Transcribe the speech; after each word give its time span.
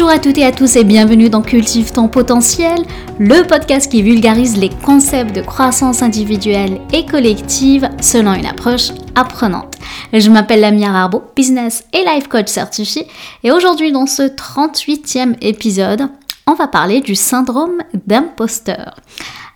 Bonjour 0.00 0.14
à 0.14 0.20
toutes 0.20 0.38
et 0.38 0.44
à 0.44 0.52
tous 0.52 0.76
et 0.76 0.84
bienvenue 0.84 1.28
dans 1.28 1.42
Cultive 1.42 1.90
ton 1.90 2.06
potentiel, 2.06 2.78
le 3.18 3.44
podcast 3.44 3.90
qui 3.90 4.00
vulgarise 4.00 4.56
les 4.56 4.68
concepts 4.68 5.34
de 5.34 5.40
croissance 5.42 6.02
individuelle 6.02 6.80
et 6.92 7.04
collective 7.04 7.90
selon 8.00 8.34
une 8.34 8.46
approche 8.46 8.90
apprenante. 9.16 9.74
Je 10.12 10.30
m'appelle 10.30 10.60
Lamia 10.60 10.94
Arbo, 10.94 11.24
business 11.34 11.84
et 11.92 12.04
life 12.04 12.28
coach 12.28 12.46
certifié 12.46 13.08
et 13.42 13.50
aujourd'hui 13.50 13.90
dans 13.90 14.06
ce 14.06 14.22
38e 14.22 15.34
épisode, 15.40 16.02
on 16.46 16.54
va 16.54 16.68
parler 16.68 17.00
du 17.00 17.16
syndrome 17.16 17.82
d'imposteur. 18.06 19.00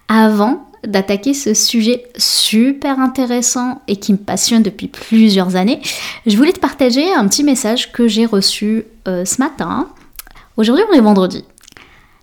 Avant 0.08 0.66
d'attaquer 0.82 1.34
ce 1.34 1.54
sujet 1.54 2.02
super 2.16 2.98
intéressant 2.98 3.80
et 3.86 3.94
qui 3.94 4.10
me 4.10 4.18
passionne 4.18 4.64
depuis 4.64 4.88
plusieurs 4.88 5.54
années, 5.54 5.80
je 6.26 6.36
voulais 6.36 6.52
te 6.52 6.58
partager 6.58 7.14
un 7.14 7.28
petit 7.28 7.44
message 7.44 7.92
que 7.92 8.08
j'ai 8.08 8.26
reçu 8.26 8.86
euh, 9.06 9.24
ce 9.24 9.40
matin. 9.40 9.86
Aujourd'hui, 10.56 10.84
on 10.90 10.94
est 10.94 11.00
vendredi. 11.00 11.44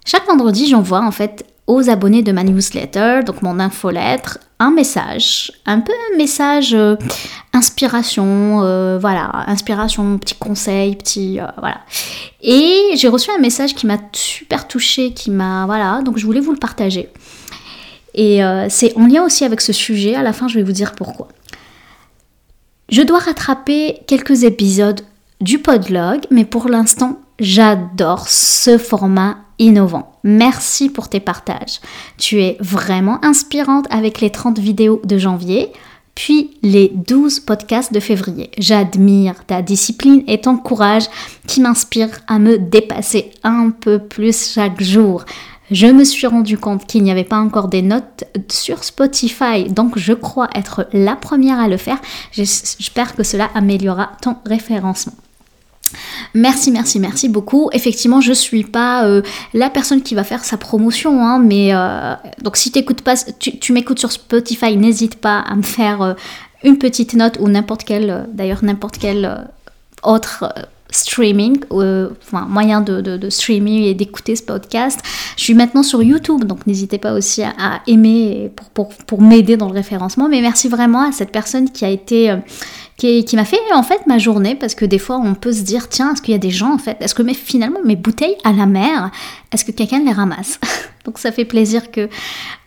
Chaque 0.06 0.28
vendredi, 0.28 0.68
j'envoie 0.68 1.02
en 1.02 1.12
fait 1.12 1.46
aux 1.66 1.90
abonnés 1.90 2.24
de 2.24 2.32
ma 2.32 2.44
newsletter, 2.44 3.22
donc 3.26 3.42
mon 3.42 3.60
infolettre, 3.60 4.40
un 4.60 4.72
message, 4.72 5.52
un 5.66 5.80
peu 5.80 5.94
un 6.14 6.18
message 6.18 6.74
euh, 6.74 6.96
inspiration, 7.54 8.62
euh, 8.64 8.98
voilà, 9.00 9.32
inspiration, 9.48 10.18
petit 10.18 10.36
conseil, 10.36 10.96
petit, 10.96 11.40
voilà. 11.58 11.82
Et 12.42 12.92
j'ai 12.96 13.08
reçu 13.08 13.30
un 13.32 13.40
message 13.40 13.76
qui 13.76 13.86
m'a 13.86 13.98
super 14.12 14.68
touchée, 14.68 15.14
qui 15.14 15.32
m'a, 15.32 15.66
voilà, 15.66 16.02
donc 16.04 16.18
je 16.18 16.26
voulais 16.26 16.40
vous 16.40 16.52
le 16.52 16.58
partager. 16.58 17.10
Et 18.14 18.43
euh, 18.43 18.68
c'est 18.70 18.96
en 18.98 19.05
lien 19.08 19.24
aussi 19.24 19.46
avec 19.46 19.62
ce 19.62 19.74
sujet, 19.74 20.16
à 20.16 20.24
la 20.24 20.34
fin 20.34 20.48
je 20.48 20.55
vais 20.55 20.64
vous 20.64 20.71
dire 20.71 20.93
pourquoi. 20.93 21.27
Je 22.90 23.04
dois 23.04 23.20
rattraper 23.20 23.99
quelques 24.08 24.43
épisodes 24.43 25.02
du 25.41 25.60
podlog, 25.60 26.21
mais 26.32 26.46
pour 26.46 26.68
l'instant, 26.68 27.20
j'adore 27.40 28.27
ce 28.27 28.77
format 28.77 29.37
innovant. 29.59 30.13
Merci 30.23 30.90
pour 30.90 31.09
tes 31.09 31.20
partages. 31.20 31.79
Tu 32.18 32.41
es 32.41 32.57
vraiment 32.59 33.23
inspirante 33.23 33.85
avec 33.90 34.21
les 34.21 34.31
30 34.31 34.59
vidéos 34.59 35.01
de 35.04 35.18
janvier, 35.18 35.71
puis 36.15 36.57
les 36.63 36.91
12 36.93 37.41
podcasts 37.41 37.93
de 37.93 37.99
février. 37.99 38.51
J'admire 38.57 39.46
ta 39.46 39.62
discipline 39.62 40.23
et 40.27 40.41
ton 40.41 40.57
courage 40.57 41.05
qui 41.48 41.62
m'inspire 41.62 42.09
à 42.27 42.40
me 42.40 42.57
dépasser 42.57 43.31
un 43.43 43.70
peu 43.70 43.99
plus 43.99 44.53
chaque 44.53 44.81
jour. 44.81 45.24
Je 45.71 45.85
me 45.85 46.03
suis 46.03 46.26
rendu 46.26 46.57
compte 46.57 46.87
qu'il 46.87 47.03
n'y 47.03 47.12
avait 47.12 47.24
pas 47.24 47.37
encore 47.37 47.68
des 47.68 47.84
notes 47.84 48.24
sur 48.49 48.84
Spotify, 48.84 49.65
donc 49.70 49.99
je 49.99 50.13
crois 50.13 50.49
être 50.55 50.87
la 50.93 51.15
première 51.15 51.59
à 51.59 51.68
le 51.68 51.77
faire. 51.77 51.99
J'espère 52.31 53.15
que 53.15 53.24
cela 53.24 53.49
améliorera 53.53 54.12
ton 54.21 54.37
référencement. 54.46 55.13
Merci, 56.34 56.71
merci, 56.71 56.99
merci 56.99 57.29
beaucoup. 57.29 57.70
Effectivement, 57.73 58.21
je 58.21 58.34
suis 58.34 58.63
pas 58.63 59.05
euh, 59.05 59.21
la 59.54 59.70
personne 59.70 60.01
qui 60.01 60.15
va 60.15 60.23
faire 60.23 60.43
sa 60.46 60.57
promotion, 60.57 61.23
hein, 61.23 61.40
mais 61.40 61.70
euh, 61.73 62.13
donc 62.41 62.57
si 62.57 62.71
pas, 62.71 63.15
tu, 63.40 63.73
m'écoutes 63.73 63.99
sur 63.99 64.12
Spotify, 64.12 64.78
n'hésite 64.78 65.16
pas 65.16 65.40
à 65.40 65.56
me 65.56 65.63
faire 65.63 66.01
euh, 66.01 66.13
une 66.63 66.78
petite 66.78 67.13
note 67.13 67.38
ou 67.40 67.47
n'importe 67.47 67.84
quel, 67.84 68.28
d'ailleurs 68.34 68.63
n'importe 68.63 68.97
quel 69.00 69.47
autre 70.03 70.53
streaming, 70.91 71.59
enfin, 71.69 72.47
moyen 72.50 72.81
de, 72.81 73.29
streaming 73.29 73.84
et 73.84 73.94
d'écouter 73.94 74.35
ce 74.35 74.44
podcast. 74.44 75.00
Je 75.38 75.44
suis 75.44 75.53
maintenant 75.53 75.84
sur 75.84 76.01
YouTube, 76.03 76.44
donc 76.46 76.66
n'hésitez 76.68 76.97
pas 76.97 77.13
aussi 77.13 77.44
à, 77.44 77.81
aimer 77.88 78.51
pour, 78.56 78.69
pour, 78.69 78.90
pour 79.06 79.22
m'aider 79.22 79.56
dans 79.56 79.68
le 79.68 79.74
référencement. 79.74 80.28
Mais 80.28 80.41
merci 80.41 80.68
vraiment 80.68 81.07
à 81.07 81.12
cette 81.12 81.31
personne 81.31 81.69
qui 81.69 81.85
a 81.85 81.90
été... 81.90 82.35
qui, 83.00 83.26
qui 83.26 83.36
m'a 83.36 83.46
fait 83.46 83.60
en 83.74 83.82
fait 83.82 84.06
ma 84.06 84.20
journée 84.20 84.54
parce 84.54 84.76
que 84.76 84.86
des 84.86 85.00
fois 85.00 85.18
on 85.18 85.34
peut 85.34 85.54
se 85.54 85.62
dire 85.62 85.90
tiens 85.90 86.14
est-ce 86.14 86.22
qu'il 86.22 86.34
y 86.34 86.36
a 86.36 86.40
des 86.40 86.52
gens 86.52 86.74
en 86.74 86.78
fait? 86.78 86.98
Est-ce 87.00 87.16
que 87.16 87.24
mais 87.24 87.34
finalement 87.34 87.80
mes 87.84 87.96
bouteilles 87.96 88.38
à 88.44 88.52
la 88.52 88.68
mer 88.68 89.10
est-ce 89.52 89.66
que 89.66 89.72
quelqu'un 89.72 90.04
les 90.04 90.12
ramasse? 90.12 90.60
Donc 91.06 91.18
ça 91.18 91.32
fait 91.32 91.46
plaisir 91.46 91.90
que 91.90 92.09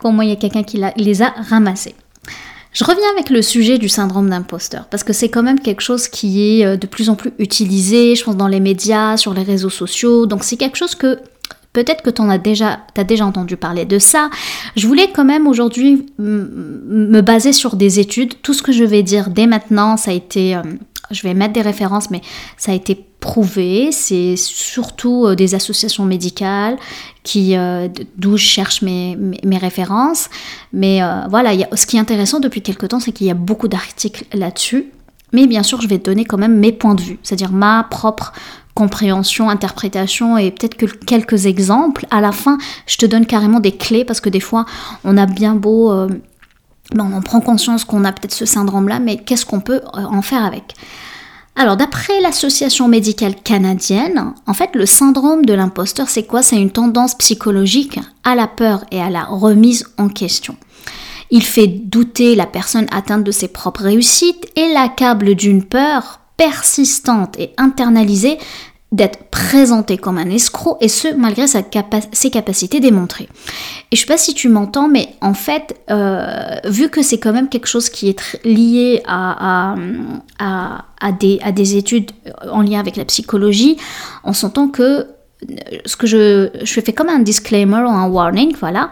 qu'au 0.01 0.11
moins 0.11 0.25
il 0.25 0.31
y 0.31 0.33
a 0.33 0.37
quelqu'un 0.37 0.65
qui 0.65 0.83
les 0.97 1.23
a 1.23 1.33
ramassées. 1.49 1.95
Je 2.73 2.85
reviens 2.85 3.07
avec 3.13 3.29
le 3.29 3.43
sujet 3.43 3.77
du 3.77 3.91
syndrome 3.91 4.31
d'imposteur, 4.31 4.87
parce 4.91 5.05
que 5.05 5.13
c'est 5.13 5.29
quand 5.29 5.43
même 5.43 5.61
quelque 5.61 5.83
chose 5.83 6.09
qui 6.09 6.43
est 6.43 6.65
euh, 6.65 6.77
de 6.79 6.87
plus 6.87 7.11
en 7.11 7.17
plus 7.17 7.33
utilisé, 7.39 8.17
je 8.17 8.25
pense, 8.25 8.37
dans 8.37 8.49
les 8.49 8.61
médias, 8.61 9.19
sur 9.19 9.35
les 9.35 9.43
réseaux 9.43 9.69
sociaux. 9.69 10.25
Donc 10.25 10.43
c'est 10.43 10.57
quelque 10.57 10.77
chose 10.77 10.95
que 10.95 11.19
peut-être 11.73 12.03
que 12.03 12.11
tu 12.11 12.23
as 12.23 12.39
déjà, 12.39 12.81
as 12.97 13.05
déjà 13.05 13.27
entendu 13.27 13.57
parler 13.57 13.85
de 13.85 13.99
ça. 13.99 14.31
Je 14.77 14.87
voulais 14.87 15.11
quand 15.15 15.25
même 15.25 15.47
aujourd'hui 15.47 16.07
me 16.19 17.21
baser 17.21 17.53
sur 17.53 17.77
des 17.77 18.01
études. 18.01 18.41
Tout 18.43 18.55
ce 18.55 18.63
que 18.63 18.73
je 18.73 18.85
vais 18.85 19.03
dire 19.03 19.31
dès 19.31 19.47
maintenant, 19.47 19.97
ça 19.97 20.11
a 20.11 20.15
été... 20.15 20.57
Euh, 20.57 20.63
je 21.11 21.23
vais 21.25 21.35
mettre 21.35 21.53
des 21.53 21.63
références, 21.63 22.11
mais 22.11 22.23
ça 22.57 22.73
a 22.73 22.75
été 22.75 22.95
prouvé. 23.21 23.91
C'est 23.93 24.37
surtout 24.37 25.27
euh, 25.27 25.35
des 25.35 25.55
associations 25.55 26.07
médicales 26.07 26.79
qui, 27.23 27.57
euh, 27.57 27.89
d'où 28.17 28.39
je 28.39 28.45
cherche 28.45 28.81
mes, 28.83 29.17
références. 29.61 30.31
Mais 30.73 31.01
voilà, 31.29 31.53
ce 31.75 31.87
qui 31.87 31.97
est 31.97 32.01
intéressant 32.01 32.41
depuis 32.41 32.63
quelques 32.63 32.89
temps, 32.89 33.01
c'est 33.01 33.13
qu'il 33.13 33.27
y 33.27 33.31
a 33.31 33.35
beaucoup 33.35 33.69
d'articles 33.69 34.25
là-dessus. 34.33 34.87
Mais 35.33 35.47
bien 35.47 35.63
sûr, 35.63 35.81
je 35.81 35.89
vais 35.89 35.99
te 35.99 36.05
donner 36.05 36.25
quand 36.25 36.39
même 36.39 36.59
mes 36.59 36.73
points 36.73 36.95
de 36.95 37.03
vue, 37.03 37.19
c'est-à-dire 37.23 37.53
ma 37.53 37.85
propre 37.85 38.33
compréhension, 38.75 39.51
interprétation 39.51 40.39
et 40.39 40.51
peut-être 40.51 40.77
que 40.77 40.87
quelques 40.87 41.47
exemples. 41.47 42.07
À 42.11 42.21
la 42.21 42.33
fin, 42.33 42.59
je 42.87 42.97
te 42.97 43.07
donne 43.07 43.27
carrément 43.27 43.61
des 43.61 43.73
clés 43.73 44.05
parce 44.05 44.21
que 44.21 44.31
des 44.31 44.41
fois, 44.41 44.65
on 45.05 45.17
a 45.17 45.27
bien 45.27 45.55
beau... 45.55 45.93
on 45.93 47.21
prend 47.23 47.41
conscience 47.41 47.85
qu'on 47.85 48.05
a 48.05 48.13
peut-être 48.13 48.35
ce 48.35 48.47
syndrome-là, 48.47 48.99
mais 48.99 49.17
qu'est-ce 49.19 49.47
qu'on 49.47 49.61
peut 49.61 49.81
en 49.93 50.23
faire 50.23 50.45
avec? 50.45 50.75
Alors, 51.55 51.77
d'après 51.77 52.19
l'Association 52.23 52.89
médicale 52.89 53.35
canadienne, 53.35 54.33
en 54.47 54.55
fait, 54.55 54.71
le 54.75 54.87
syndrome 54.87 55.45
de 55.45 55.53
l'imposteur, 55.53 56.09
c'est 56.09 56.23
quoi? 56.23 56.43
C'est 56.43 56.61
une 56.61 56.71
tendance 56.71 57.15
psychologique 57.15 58.01
à 58.25 58.35
la 58.35 58.47
peur 58.47 58.85
et 58.91 59.03
à 59.03 59.11
la 59.11 59.25
remise 59.25 59.87
en 59.99 60.09
question. 60.09 60.57
Il 61.33 61.43
fait 61.43 61.67
douter 61.67 62.37
la 62.37 62.47
personne 62.47 62.87
atteinte 62.93 63.25
de 63.25 63.31
ses 63.31 63.49
propres 63.49 63.83
réussites 63.83 64.53
et 64.55 64.73
l'accable 64.73 65.35
d'une 65.35 65.65
peur 65.65 66.21
persistante 66.37 67.39
et 67.39 67.53
internalisée 67.57 68.39
d'être 68.93 69.31
présenté 69.31 69.97
comme 69.97 70.19
un 70.19 70.29
escroc 70.29 70.77
et 70.83 70.89
ce 70.89 71.09
malgré 71.15 71.47
ses 71.47 72.31
capacités 72.31 72.81
démontrées. 72.81 73.31
Et 73.91 73.97
je 73.97 74.01
sais 74.03 74.07
pas 74.07 74.19
si 74.19 74.35
tu 74.35 74.51
m'entends, 74.51 74.89
mais 74.89 75.09
en 75.23 75.33
fait, 75.33 75.75
euh, 75.91 76.57
vu 76.67 76.91
que 76.91 77.01
c'est 77.01 77.19
quand 77.19 77.33
même 77.33 77.49
quelque 77.49 77.67
chose 77.67 77.89
qui 77.89 78.11
est 78.11 78.39
lié 78.45 79.03
à, 79.07 79.75
des, 81.19 81.77
études 81.77 82.11
en 82.51 82.61
lien 82.61 82.79
avec 82.79 82.97
la 82.97 83.07
psychologie, 83.07 83.79
on 84.25 84.35
s'entend 84.35 84.69
que 84.69 84.83
euh, 84.83 85.07
ce 85.87 85.97
que 85.97 86.07
je, 86.07 86.51
je 86.63 86.81
fais 86.81 86.93
comme 86.93 87.09
un 87.09 87.21
disclaimer 87.21 87.83
ou 87.87 87.91
un 87.91 88.09
warning, 88.09 88.55
voilà, 88.61 88.91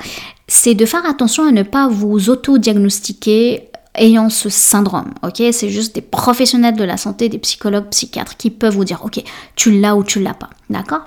c'est 0.50 0.74
de 0.74 0.84
faire 0.84 1.06
attention 1.06 1.46
à 1.46 1.52
ne 1.52 1.62
pas 1.62 1.86
vous 1.86 2.28
auto-diagnostiquer 2.28 3.68
ayant 3.94 4.28
ce 4.28 4.48
syndrome, 4.48 5.14
ok? 5.22 5.42
C'est 5.52 5.70
juste 5.70 5.94
des 5.94 6.00
professionnels 6.00 6.74
de 6.74 6.82
la 6.82 6.96
santé, 6.96 7.28
des 7.28 7.38
psychologues, 7.38 7.88
psychiatres 7.90 8.36
qui 8.36 8.50
peuvent 8.50 8.74
vous 8.74 8.84
dire, 8.84 9.00
ok, 9.04 9.22
tu 9.54 9.80
l'as 9.80 9.94
ou 9.94 10.02
tu 10.02 10.20
l'as 10.20 10.34
pas, 10.34 10.50
d'accord? 10.68 11.04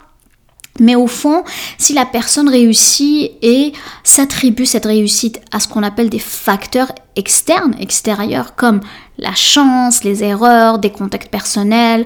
Mais 0.79 0.95
au 0.95 1.05
fond, 1.05 1.43
si 1.77 1.93
la 1.93 2.05
personne 2.05 2.49
réussit 2.49 3.31
et 3.43 3.73
s'attribue 4.03 4.65
cette 4.65 4.85
réussite 4.85 5.39
à 5.51 5.59
ce 5.59 5.67
qu'on 5.67 5.83
appelle 5.83 6.09
des 6.09 6.19
facteurs 6.19 6.91
externes, 7.15 7.75
extérieurs, 7.79 8.55
comme 8.55 8.79
la 9.19 9.35
chance, 9.35 10.03
les 10.03 10.23
erreurs, 10.23 10.79
des 10.79 10.89
contacts 10.89 11.29
personnels, 11.29 12.05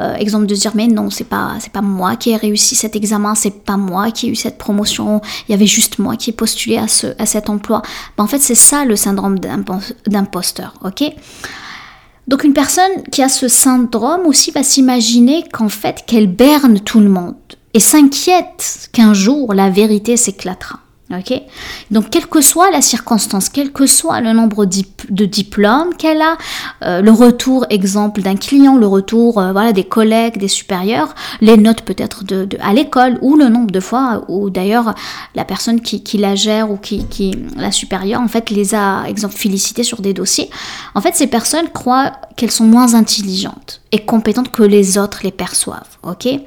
euh, 0.00 0.14
exemple 0.14 0.46
de 0.46 0.54
dire 0.54 0.72
mais 0.74 0.86
non, 0.86 1.10
c'est 1.10 1.24
pas 1.24 1.56
c'est 1.60 1.72
pas 1.72 1.82
moi 1.82 2.16
qui 2.16 2.30
ai 2.30 2.36
réussi 2.36 2.74
cet 2.74 2.96
examen, 2.96 3.34
c'est 3.34 3.64
pas 3.64 3.76
moi 3.76 4.10
qui 4.10 4.28
ai 4.28 4.30
eu 4.30 4.34
cette 4.34 4.56
promotion, 4.56 5.20
il 5.46 5.52
y 5.52 5.54
avait 5.54 5.66
juste 5.66 5.98
moi 5.98 6.16
qui 6.16 6.30
ai 6.30 6.32
postulé 6.32 6.78
à 6.78 6.88
ce 6.88 7.08
à 7.18 7.26
cet 7.26 7.50
emploi. 7.50 7.82
Ben, 8.16 8.24
en 8.24 8.26
fait, 8.26 8.38
c'est 8.38 8.54
ça 8.54 8.86
le 8.86 8.96
syndrome 8.96 9.38
d'imposteur, 10.06 10.72
OK? 10.82 11.04
Donc 12.28 12.42
une 12.44 12.54
personne 12.54 13.02
qui 13.12 13.22
a 13.22 13.28
ce 13.28 13.46
syndrome 13.46 14.26
aussi 14.26 14.50
va 14.50 14.62
s'imaginer 14.62 15.44
qu'en 15.52 15.68
fait 15.68 16.02
qu'elle 16.06 16.26
berne 16.26 16.80
tout 16.80 16.98
le 16.98 17.08
monde 17.08 17.36
et 17.76 17.80
s'inquiète 17.80 18.88
qu'un 18.94 19.12
jour 19.12 19.52
la 19.52 19.68
vérité 19.68 20.16
s'éclatera. 20.16 20.78
ok? 21.10 21.42
Donc, 21.90 22.08
quelle 22.08 22.26
que 22.26 22.40
soit 22.40 22.70
la 22.70 22.80
circonstance, 22.80 23.50
quel 23.50 23.70
que 23.70 23.86
soit 23.86 24.22
le 24.22 24.32
nombre 24.32 24.64
de 24.64 25.24
diplômes 25.26 25.94
qu'elle 25.98 26.22
a, 26.22 26.38
euh, 26.82 27.02
le 27.02 27.10
retour, 27.10 27.66
exemple, 27.68 28.22
d'un 28.22 28.36
client, 28.36 28.78
le 28.78 28.86
retour 28.86 29.38
euh, 29.38 29.52
voilà, 29.52 29.74
des 29.74 29.84
collègues, 29.84 30.38
des 30.38 30.48
supérieurs, 30.48 31.14
les 31.42 31.58
notes 31.58 31.82
peut-être 31.82 32.24
de, 32.24 32.48
à 32.62 32.72
l'école, 32.72 33.18
ou 33.20 33.36
le 33.36 33.50
nombre 33.50 33.70
de 33.70 33.80
fois 33.80 34.24
où 34.28 34.48
d'ailleurs 34.48 34.94
la 35.34 35.44
personne 35.44 35.82
qui, 35.82 36.00
la 36.16 36.34
gère 36.34 36.70
ou 36.70 36.78
qui, 36.78 37.04
qui, 37.04 37.36
la 37.58 37.72
supérieure, 37.72 38.22
en 38.22 38.28
fait, 38.28 38.48
les 38.48 38.74
a, 38.74 39.04
exemple, 39.06 39.34
félicitées 39.34 39.84
sur 39.84 40.00
des 40.00 40.14
dossiers. 40.14 40.48
En 40.94 41.02
fait, 41.02 41.14
ces 41.14 41.26
personnes 41.26 41.68
croient 41.74 42.12
qu'elles 42.36 42.50
sont 42.50 42.64
moins 42.64 42.94
intelligentes 42.94 43.82
et 43.92 43.98
compétentes 43.98 44.50
que 44.50 44.62
les 44.62 44.96
autres 44.96 45.20
les 45.24 45.30
perçoivent. 45.30 45.98
ok? 46.04 46.40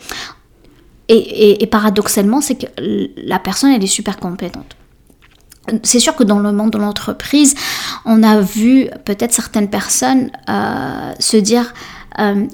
Et, 1.09 1.67
paradoxalement, 1.67 2.39
c'est 2.39 2.55
que 2.55 2.65
la 3.17 3.39
personne, 3.39 3.71
elle 3.71 3.83
est 3.83 3.87
super 3.87 4.17
compétente. 4.17 4.75
C'est 5.83 5.99
sûr 5.99 6.15
que 6.15 6.23
dans 6.23 6.39
le 6.39 6.51
monde 6.51 6.71
de 6.71 6.77
l'entreprise, 6.77 7.55
on 8.05 8.23
a 8.23 8.41
vu 8.41 8.89
peut-être 9.05 9.33
certaines 9.33 9.69
personnes 9.69 10.31
euh, 10.49 11.11
se 11.19 11.37
dire 11.37 11.73
Euh, 12.17 12.45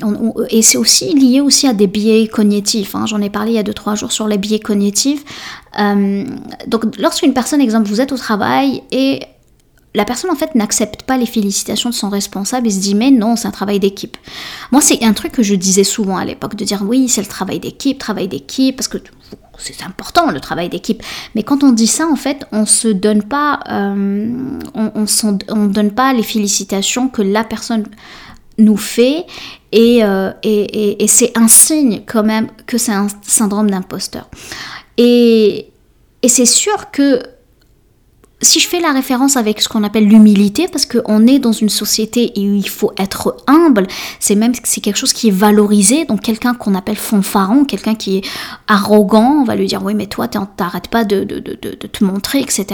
et 0.50 0.62
c'est 0.62 0.78
aussi 0.78 1.14
lié 1.14 1.42
aussi 1.42 1.68
à 1.68 1.74
des 1.74 1.88
biais 1.88 2.28
cognitifs. 2.28 2.96
Hein. 2.96 3.06
J'en 3.06 3.22
ai 3.22 3.30
parlé 3.30 3.52
il 3.52 3.56
y 3.56 3.60
a 3.60 3.64
2-3 3.64 3.98
jours 3.98 4.12
sur 4.12 4.28
les 4.28 4.38
biais 4.38 4.60
cognitifs. 4.60 5.24
Euh, 5.80 6.26
donc 6.68 6.98
lorsqu'une 7.00 7.34
personne, 7.34 7.62
exemple, 7.62 7.88
vous 7.88 8.02
êtes 8.02 8.12
au 8.12 8.18
travail 8.18 8.84
et 8.92 9.22
la 9.96 10.06
personne 10.06 10.30
en 10.30 10.36
fait 10.36 10.54
n'accepte 10.56 11.04
pas 11.04 11.18
les 11.18 11.26
félicitations 11.26 11.90
de 11.90 11.96
son 11.96 12.10
responsable 12.10 12.68
et 12.68 12.72
se 12.72 12.80
dit 12.80 12.94
mais 12.94 13.12
non 13.12 13.36
c'est 13.36 13.48
un 13.48 13.52
travail 13.52 13.80
d'équipe. 13.80 14.18
Moi 14.72 14.82
c'est 14.82 15.04
un 15.04 15.14
truc 15.14 15.32
que 15.32 15.44
je 15.44 15.56
disais 15.56 15.86
souvent 15.86 16.18
à 16.18 16.26
l'époque 16.26 16.56
de 16.56 16.66
dire 16.66 16.84
oui 16.86 17.08
c'est 17.08 17.22
le 17.22 17.28
travail 17.28 17.60
d'équipe, 17.60 17.98
travail 17.98 18.28
d'équipe 18.28 18.76
parce 18.76 18.90
que 18.90 18.98
c'est 19.58 19.84
important 19.84 20.30
le 20.32 20.40
travail 20.42 20.68
d'équipe. 20.68 21.02
Mais 21.34 21.44
quand 21.44 21.64
on 21.64 21.72
dit 21.72 21.88
ça 21.88 22.08
en 22.08 22.18
fait 22.18 22.46
on 22.52 22.66
se 22.66 22.90
donne 22.90 23.24
pas 23.24 23.62
euh, 23.70 24.60
on, 24.76 25.06
on, 25.50 25.66
donne 25.68 25.92
pas 25.92 26.14
les 26.14 26.24
félicitations 26.24 27.08
que 27.08 27.22
la 27.22 27.46
personne 27.46 27.86
nous 28.58 28.78
fait 28.78 29.26
et, 29.72 30.04
euh, 30.04 30.32
et, 30.44 31.08
c'est 31.08 31.38
un 31.38 31.48
signe 31.48 32.04
quand 32.06 32.24
même 32.24 32.48
que 32.68 32.78
c'est 32.78 32.94
un 32.94 33.08
syndrome 33.22 33.70
d'imposteur. 33.70 34.30
Et 34.98 35.72
c'est 36.26 36.46
sûr 36.46 36.92
que 36.92 37.22
si 38.42 38.60
je 38.60 38.68
fais 38.68 38.82
la 38.82 38.92
référence 38.92 39.38
avec 39.38 39.62
ce 39.62 39.70
qu'on 39.70 39.84
appelle 39.84 40.08
l'humilité, 40.08 40.68
parce 40.68 40.86
qu'on 40.86 41.26
est 41.26 41.40
dans 41.40 41.54
une 41.54 41.70
société 41.70 42.34
où 42.36 42.42
il 42.42 42.68
faut 42.70 42.92
être 42.98 43.38
humble, 43.48 43.88
c'est 44.20 44.36
même 44.36 44.54
c'est 44.64 44.82
quelque 44.82 44.98
chose 44.98 45.14
qui 45.14 45.30
est 45.30 45.32
valorisé. 45.32 46.06
Donc 46.06 46.22
quelqu'un 46.22 46.54
qu'on 46.54 46.76
appelle 46.76 46.98
fanfaron, 46.98 47.64
quelqu'un 47.64 47.96
qui 47.96 48.18
est 48.18 48.22
arrogant, 48.68 49.38
on 49.42 49.44
va 49.46 49.56
lui 49.56 49.68
dire 49.68 49.82
oui 49.84 49.94
mais 49.96 50.08
toi 50.08 50.28
t'arrêtes 50.28 50.90
pas 50.90 51.06
de, 51.06 51.24
de, 51.24 51.40
te 51.40 52.04
montrer, 52.04 52.42
etc. 52.42 52.66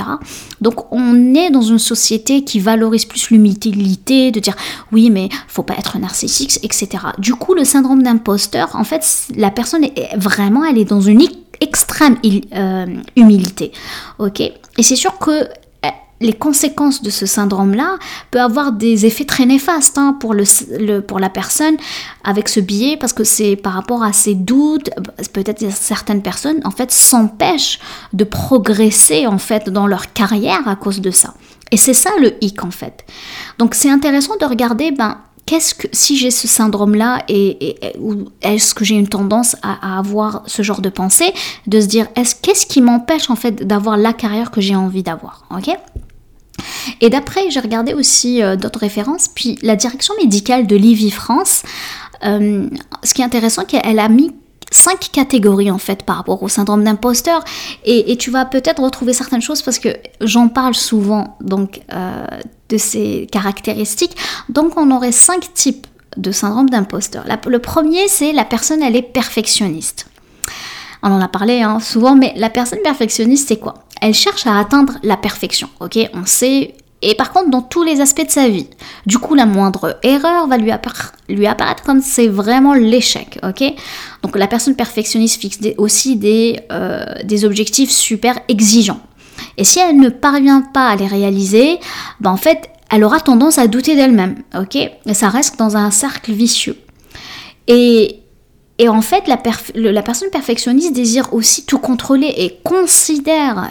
Donc 0.61 0.91
on 0.91 1.35
est 1.35 1.51
dans 1.51 1.61
une 1.61 1.79
société 1.79 2.43
qui 2.43 2.59
valorise 2.59 3.05
plus 3.05 3.29
l'humilité, 3.29 4.31
de 4.31 4.39
dire 4.39 4.55
oui 4.91 5.11
mais 5.11 5.29
faut 5.47 5.63
pas 5.63 5.75
être 5.75 5.99
narcissique, 5.99 6.59
etc. 6.63 7.03
Du 7.19 7.35
coup 7.35 7.53
le 7.53 7.65
syndrome 7.65 8.01
d'imposteur, 8.01 8.75
en 8.75 8.83
fait 8.83 9.27
la 9.35 9.51
personne 9.51 9.83
est 9.83 10.17
vraiment 10.17 10.65
elle 10.65 10.79
est 10.79 10.85
dans 10.85 11.01
une 11.01 11.21
extrême 11.61 12.17
euh, 12.53 12.85
humilité. 13.15 13.71
Ok 14.19 14.41
Et 14.41 14.83
c'est 14.83 14.95
sûr 14.95 15.17
que 15.17 15.31
euh, 15.31 15.89
les 16.19 16.33
conséquences 16.33 17.01
de 17.01 17.09
ce 17.09 17.25
syndrome-là 17.25 17.97
peuvent 18.31 18.41
avoir 18.41 18.71
des 18.73 19.05
effets 19.05 19.25
très 19.25 19.45
néfastes 19.45 19.97
hein, 19.97 20.17
pour, 20.19 20.33
le, 20.33 20.99
pour 20.99 21.19
la 21.19 21.29
personne 21.29 21.75
avec 22.23 22.49
ce 22.49 22.59
biais 22.59 22.97
parce 22.99 23.13
que 23.13 23.23
c'est 23.23 23.55
par 23.55 23.73
rapport 23.73 24.03
à 24.03 24.11
ses 24.11 24.35
doutes, 24.35 24.89
peut-être 25.33 25.63
certaines 25.71 26.21
personnes 26.21 26.59
en 26.65 26.71
fait 26.71 26.91
s'empêchent 26.91 27.79
de 28.13 28.23
progresser 28.23 29.27
en 29.27 29.37
fait 29.37 29.69
dans 29.69 29.87
leur 29.87 30.13
carrière 30.13 30.67
à 30.67 30.75
cause 30.75 31.01
de 31.01 31.11
ça. 31.11 31.33
Et 31.71 31.77
c'est 31.77 31.93
ça 31.93 32.09
le 32.19 32.33
hic 32.43 32.63
en 32.65 32.71
fait. 32.71 33.05
Donc 33.57 33.75
c'est 33.75 33.89
intéressant 33.89 34.35
de 34.35 34.45
regarder 34.45 34.91
ben, 34.91 35.17
qu'est-ce 35.45 35.75
que 35.75 35.87
si 35.91 36.17
j'ai 36.17 36.31
ce 36.31 36.47
syndrome-là 36.47 37.23
et, 37.27 37.75
est-ce 38.41 38.73
que 38.73 38.85
j'ai 38.85 38.95
une 38.95 39.07
tendance 39.07 39.55
à, 39.61 39.99
avoir 39.99 40.43
ce 40.45 40.61
genre 40.61 40.81
de 40.81 40.89
pensée, 40.89 41.33
de 41.67 41.81
se 41.81 41.87
dire 41.87 42.07
est-ce 42.15 42.35
qu'est-ce 42.35 42.65
qui 42.65 42.81
m'empêche 42.81 43.29
en 43.29 43.35
fait 43.35 43.67
d'avoir 43.67 43.97
la 43.97 44.13
carrière 44.13 44.51
que 44.51 44.61
j'ai 44.61 44.75
envie 44.75 45.03
d'avoir, 45.03 45.45
ok? 45.55 45.69
Et 46.99 47.09
d'après, 47.09 47.49
j'ai 47.49 47.59
regardé 47.59 47.93
aussi 47.93 48.41
euh, 48.41 48.55
d'autres 48.55 48.79
références, 48.79 49.27
puis 49.27 49.57
la 49.61 49.75
direction 49.75 50.13
médicale 50.21 50.67
de 50.67 50.75
Livy 50.75 51.11
France, 51.11 51.63
euh, 52.23 52.69
ce 53.03 53.13
qui 53.13 53.21
est 53.21 53.25
intéressant, 53.25 53.65
qu'elle 53.65 53.99
a 53.99 54.09
mis 54.09 54.31
cinq 54.71 55.09
catégories 55.11 55.69
en 55.69 55.77
fait 55.77 56.03
par 56.03 56.15
rapport 56.15 56.41
au 56.41 56.47
syndrome 56.47 56.83
d'imposteur 56.83 57.43
et, 57.85 58.17
tu 58.17 58.31
vas 58.31 58.45
peut-être 58.45 58.81
retrouver 58.81 59.13
certaines 59.13 59.41
choses 59.41 59.61
parce 59.61 59.79
que 59.79 59.89
j'en 60.21 60.47
parle 60.47 60.73
souvent 60.73 61.37
donc 61.41 61.81
euh, 61.93 62.25
de 62.69 62.77
ces 62.77 63.27
caractéristiques. 63.31 64.15
Donc 64.49 64.77
on 64.77 64.89
aurait 64.91 65.11
cinq 65.11 65.53
types 65.53 65.87
de 66.17 66.31
syndrome 66.31 66.69
d'imposteur. 66.69 67.25
Le 67.45 67.59
premier 67.59 68.07
c'est 68.07 68.31
la 68.31 68.45
personne 68.45 68.81
elle 68.81 68.95
est 68.95 69.01
perfectionniste. 69.01 70.07
On 71.03 71.11
en 71.11 71.19
a 71.19 71.27
parlé 71.27 71.61
hein, 71.61 71.79
souvent, 71.79 72.15
mais 72.15 72.33
la 72.37 72.49
personne 72.49 72.79
perfectionniste 72.83 73.47
c'est 73.49 73.57
quoi? 73.57 73.73
Elle 74.01 74.13
cherche 74.13 74.47
à 74.47 74.57
atteindre 74.57 74.93
la 75.03 75.17
perfection. 75.17 75.69
Ok, 75.79 75.97
on 76.13 76.25
sait 76.25 76.75
et 77.01 77.15
par 77.15 77.31
contre 77.31 77.49
dans 77.49 77.61
tous 77.61 77.83
les 77.83 78.01
aspects 78.01 78.25
de 78.25 78.31
sa 78.31 78.47
vie. 78.47 78.67
Du 79.05 79.17
coup, 79.17 79.35
la 79.35 79.45
moindre 79.45 79.97
erreur 80.03 80.47
va 80.47 80.57
lui, 80.57 80.71
apparaître 80.71 81.83
comme 81.83 82.01
c'est 82.01 82.27
vraiment 82.27 82.73
l'échec, 82.73 83.39
ok? 83.43 83.63
Donc 84.23 84.37
la 84.37 84.47
personne 84.47 84.75
perfectionniste 84.75 85.41
fixe 85.41 85.59
aussi 85.77 86.15
des, 86.15 86.59
euh, 86.71 87.03
des 87.23 87.45
objectifs 87.45 87.91
super 87.91 88.39
exigeants. 88.47 89.01
Et 89.57 89.63
si 89.63 89.79
elle 89.79 89.97
ne 89.97 90.09
parvient 90.09 90.61
pas 90.61 90.89
à 90.89 90.95
les 90.95 91.07
réaliser, 91.07 91.79
ben 92.19 92.31
en 92.31 92.37
fait, 92.37 92.69
elle 92.89 93.03
aura 93.03 93.19
tendance 93.19 93.57
à 93.57 93.67
douter 93.67 93.95
d'elle-même, 93.95 94.43
ok? 94.57 94.75
Et 94.75 95.13
ça 95.13 95.29
reste 95.29 95.57
dans 95.57 95.77
un 95.77 95.91
cercle 95.91 96.31
vicieux. 96.31 96.77
Et, 97.67 98.17
en 98.87 99.01
fait, 99.01 99.27
la 99.27 100.01
personne 100.01 100.29
perfectionniste 100.31 100.93
désire 100.93 101.33
aussi 101.33 101.65
tout 101.65 101.77
contrôler 101.77 102.33
et 102.35 102.59
considère 102.63 103.69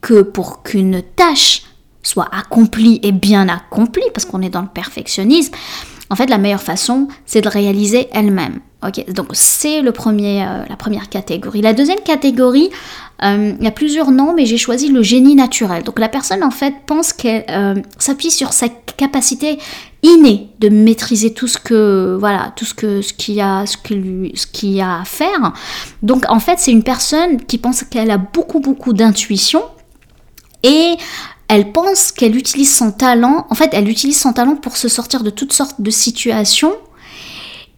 que 0.00 0.22
pour 0.22 0.62
qu'une 0.62 1.02
tâche 1.02 1.62
soit 2.06 2.28
accomplie 2.32 3.00
et 3.02 3.12
bien 3.12 3.48
accomplie, 3.48 4.04
parce 4.14 4.24
qu'on 4.24 4.42
est 4.42 4.50
dans 4.50 4.62
le 4.62 4.68
perfectionnisme, 4.68 5.52
en 6.08 6.14
fait, 6.14 6.30
la 6.30 6.38
meilleure 6.38 6.62
façon, 6.62 7.08
c'est 7.24 7.40
de 7.40 7.48
réaliser 7.48 8.08
elle-même. 8.12 8.60
Ok, 8.86 9.10
donc 9.12 9.28
c'est 9.32 9.80
le 9.80 9.90
premier, 9.90 10.44
euh, 10.44 10.64
la 10.68 10.76
première 10.76 11.08
catégorie. 11.08 11.62
La 11.62 11.72
deuxième 11.72 11.98
catégorie, 12.00 12.70
euh, 13.24 13.54
il 13.58 13.64
y 13.64 13.66
a 13.66 13.72
plusieurs 13.72 14.12
noms, 14.12 14.32
mais 14.32 14.46
j'ai 14.46 14.58
choisi 14.58 14.88
le 14.88 15.02
génie 15.02 15.34
naturel. 15.34 15.82
Donc 15.82 15.98
la 15.98 16.08
personne, 16.08 16.44
en 16.44 16.52
fait, 16.52 16.74
pense 16.86 17.12
qu'elle 17.12 17.44
euh, 17.50 17.74
s'appuie 17.98 18.30
sur 18.30 18.52
sa 18.52 18.68
capacité 18.68 19.58
innée 20.02 20.50
de 20.60 20.68
maîtriser 20.68 21.32
tout 21.32 21.48
ce 21.48 21.58
que, 21.58 22.16
voilà, 22.20 22.52
tout 22.54 22.64
ce 22.64 22.74
que, 22.74 23.02
ce 23.02 23.12
qu'il 23.12 23.40
a, 23.40 23.66
ce 23.66 23.76
que 23.76 23.94
lui, 23.94 24.32
ce 24.36 24.46
qu'il 24.46 24.72
y 24.72 24.80
a 24.80 25.00
à 25.00 25.04
faire. 25.04 25.52
Donc 26.02 26.24
en 26.28 26.38
fait, 26.38 26.60
c'est 26.60 26.70
une 26.70 26.84
personne 26.84 27.42
qui 27.44 27.58
pense 27.58 27.82
qu'elle 27.82 28.12
a 28.12 28.18
beaucoup, 28.18 28.60
beaucoup 28.60 28.92
d'intuition 28.92 29.62
et 30.62 30.96
elle 31.48 31.72
pense 31.72 32.12
qu'elle 32.12 32.36
utilise 32.36 32.74
son 32.74 32.90
talent, 32.90 33.46
en 33.50 33.54
fait, 33.54 33.70
elle 33.72 33.88
utilise 33.88 34.20
son 34.20 34.32
talent 34.32 34.56
pour 34.56 34.76
se 34.76 34.88
sortir 34.88 35.22
de 35.22 35.30
toutes 35.30 35.52
sortes 35.52 35.80
de 35.80 35.90
situations. 35.90 36.74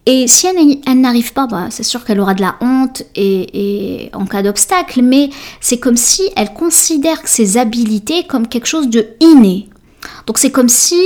Et 0.05 0.27
si 0.27 0.47
elle, 0.47 1.01
n'arrive 1.01 1.33
pas, 1.33 1.45
bah, 1.45 1.67
c'est 1.69 1.83
sûr 1.83 2.03
qu'elle 2.03 2.19
aura 2.19 2.33
de 2.33 2.41
la 2.41 2.55
honte 2.61 3.03
et, 3.15 4.05
et 4.05 4.15
en 4.15 4.25
cas 4.25 4.41
d'obstacle, 4.41 5.01
mais 5.03 5.29
c'est 5.61 5.77
comme 5.77 5.97
si 5.97 6.23
elle 6.35 6.53
considère 6.53 7.19
ses 7.25 7.57
habiletés 7.57 8.23
comme 8.23 8.47
quelque 8.47 8.65
chose 8.65 8.89
de 8.89 9.07
inné. 9.19 9.69
Donc 10.25 10.39
c'est 10.39 10.51
comme 10.51 10.69
si 10.69 10.99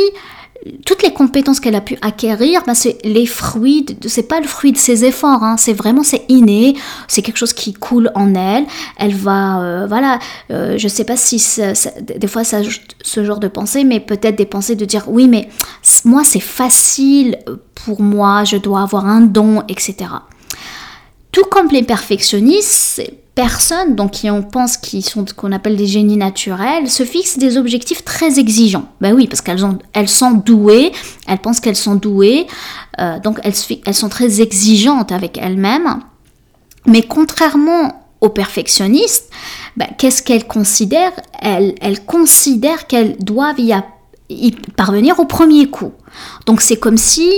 toutes 0.86 1.04
les 1.04 1.14
compétences 1.14 1.60
qu'elle 1.60 1.76
a 1.76 1.82
pu 1.82 1.98
acquérir, 2.02 2.64
ben 2.66 2.74
c'est 2.74 2.98
les 3.04 3.26
fruits, 3.26 3.86
c'est 4.08 4.28
pas 4.28 4.40
le 4.40 4.48
fruit 4.48 4.72
de 4.72 4.78
ses 4.78 5.06
efforts, 5.06 5.44
hein, 5.44 5.58
c'est 5.58 5.74
vraiment 5.74 6.04
c'est 6.04 6.26
inné, 6.30 6.76
c'est 7.08 7.22
quelque 7.22 7.38
chose 7.38 7.54
qui 7.54 7.74
coule 7.74 8.12
en 8.16 8.34
elle. 8.36 8.66
Elle 8.98 9.16
va, 9.16 9.62
euh, 9.62 9.88
voilà, 9.88 10.20
euh, 10.52 10.78
je 10.78 10.88
sais 10.88 11.04
pas 11.04 11.18
si 11.18 11.42
des 12.00 12.28
fois 12.28 12.44
ça 12.44 12.60
ce 13.02 13.24
genre 13.24 13.40
de 13.40 13.48
pensée, 13.48 13.84
mais 13.84 14.00
peut-être 14.00 14.36
des 14.36 14.46
pensées 14.46 14.76
de 14.76 14.86
dire 14.86 15.04
oui, 15.08 15.28
mais 15.28 15.50
moi 16.06 16.24
c'est 16.24 16.40
facile 16.40 17.40
pour 17.74 18.02
moi, 18.02 18.44
je 18.44 18.58
dois 18.58 18.82
avoir 18.82 19.06
un 19.06 19.22
don, 19.22 19.64
etc. 19.68 19.96
Tout 21.32 21.46
comme 21.50 21.70
les 21.70 21.84
perfectionnistes, 21.84 23.02
personnes, 23.36 23.96
donc 23.96 24.12
qui 24.12 24.30
on 24.30 24.44
pense 24.44 24.78
qui 24.78 25.02
sont 25.02 25.26
ce 25.26 25.34
qu'on 25.34 25.52
appelle 25.52 25.76
des 25.76 25.88
génies 25.88 26.18
naturels, 26.18 26.90
se 26.90 27.04
fixent 27.04 27.38
des 27.38 27.58
objectifs 27.58 28.04
très 28.04 28.40
exigeants. 28.40 28.88
Ben 29.02 29.14
oui, 29.14 29.28
parce 29.28 29.42
qu'elles 29.42 29.66
ont, 29.66 29.80
elles 29.94 30.10
sont 30.10 30.32
douées, 30.32 30.92
elles 31.28 31.40
pensent 31.40 31.60
qu'elles 31.60 31.76
sont 31.76 31.96
douées, 31.96 32.46
euh, 33.00 33.20
donc 33.20 33.40
elles, 33.44 33.96
sont 33.96 34.10
très 34.10 34.42
exigeantes 34.42 35.12
avec 35.12 35.38
elles-mêmes. 35.38 36.00
Mais 36.86 37.02
contrairement 37.02 38.06
aux 38.22 38.30
perfectionnistes, 38.30 39.32
ben, 39.78 39.88
qu'est-ce 39.98 40.22
qu'elles 40.22 40.48
considèrent? 40.48 41.14
Elles, 41.42 42.06
considèrent 42.06 42.88
qu'elles 42.88 43.18
doivent 43.18 43.60
y 44.30 44.52
parvenir 44.78 45.20
au 45.20 45.26
premier 45.26 45.68
coup. 45.68 45.92
Donc 46.46 46.62
c'est 46.62 46.78
comme 46.78 46.98
si 46.98 47.30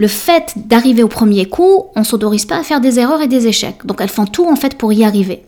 le 0.00 0.08
fait 0.08 0.54
d'arriver 0.56 1.02
au 1.02 1.08
premier 1.08 1.44
coup, 1.44 1.84
on 1.94 2.04
s'autorise 2.04 2.46
pas 2.46 2.56
à 2.56 2.62
faire 2.62 2.80
des 2.80 2.98
erreurs 2.98 3.20
et 3.20 3.28
des 3.28 3.46
échecs. 3.46 3.84
Donc 3.84 4.00
elles 4.00 4.08
font 4.08 4.24
tout 4.24 4.46
en 4.46 4.56
fait 4.56 4.78
pour 4.78 4.94
y 4.94 5.04
arriver 5.04 5.44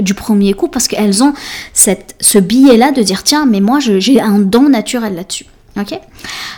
du 0.00 0.14
premier 0.14 0.54
coup 0.54 0.66
parce 0.66 0.88
qu'elles 0.88 1.22
ont 1.22 1.34
ce 1.72 2.38
billet-là 2.38 2.90
de 2.90 3.02
dire 3.02 3.22
tiens 3.22 3.46
mais 3.46 3.60
moi 3.60 3.78
j'ai 3.78 4.20
un 4.20 4.40
don 4.40 4.68
naturel 4.70 5.14
là-dessus. 5.14 5.46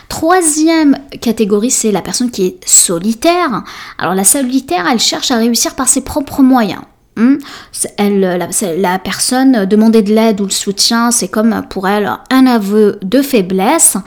Troisième 0.07 0.97
catégorie, 1.21 1.69
c'est 1.69 1.91
la 1.91 2.01
personne 2.01 2.31
qui 2.31 2.45
est 2.45 2.67
solitaire. 2.67 3.63
Alors 3.99 4.15
la 4.15 4.23
solitaire, 4.23 4.87
elle 4.91 4.99
cherche 4.99 5.29
à 5.29 5.37
réussir 5.37 5.75
par 5.75 5.87
ses 5.87 6.01
propres 6.01 6.41
moyens. 6.41 6.81
Elle, 7.97 8.19
la, 8.77 8.99
personne 8.99 9.65
demander 9.65 10.01
de 10.01 10.13
l'aide 10.13 10.41
ou 10.41 10.45
le 10.45 10.51
soutien, 10.51 11.11
c'est 11.11 11.27
comme 11.27 11.63
pour 11.69 11.87
elle 11.87 12.11
un 12.29 12.45
aveu 12.45 12.99
de 13.01 13.21
faiblesse. 13.21 13.97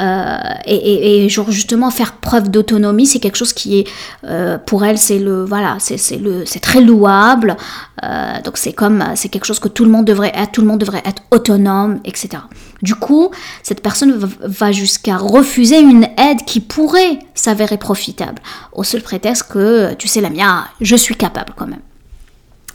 Euh, 0.00 0.36
et, 0.66 1.28
justement 1.28 1.90
faire 1.90 2.14
preuve 2.14 2.50
d'autonomie, 2.50 3.06
c'est 3.06 3.18
quelque 3.18 3.36
chose 3.36 3.52
qui 3.52 3.80
est 3.80 3.88
euh, 4.24 4.58
pour 4.58 4.84
elle, 4.84 4.98
c'est 4.98 6.60
très 6.60 6.80
louable. 6.80 7.56
Euh, 8.02 8.40
donc 8.44 8.56
c'est 8.56 8.72
comme 8.72 9.04
c'est 9.14 9.28
quelque 9.28 9.44
chose 9.44 9.60
que 9.60 9.68
tout 9.68 9.84
le 9.84 9.90
monde 9.90 10.04
devrait 10.04 10.32
être, 10.34 10.52
tout 10.52 10.60
le 10.60 10.66
monde 10.66 10.80
devrait 10.80 11.02
être 11.04 11.22
autonome, 11.30 12.00
etc. 12.04 12.42
Du 12.82 12.94
coup, 12.94 13.30
cette 13.62 13.82
personne 13.82 14.18
va 14.40 14.72
jusqu'à 14.72 15.16
refuser 15.16 15.80
une 15.80 16.04
aide 16.18 16.44
qui 16.46 16.60
pourrait 16.60 17.18
s'avérer 17.34 17.78
profitable, 17.78 18.42
au 18.72 18.82
seul 18.82 19.02
prétexte 19.02 19.52
que 19.52 19.94
tu 19.94 20.08
sais 20.08 20.20
la 20.20 20.30
mienne, 20.30 20.64
je 20.80 20.96
suis 20.96 21.14
capable 21.14 21.52
quand 21.56 21.66
même. 21.66 21.80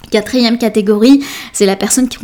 Quatrième 0.09 0.57
catégorie, 0.57 1.23
c'est 1.51 1.65
la 1.65 1.75
personne 1.75 2.07
qui, 2.07 2.17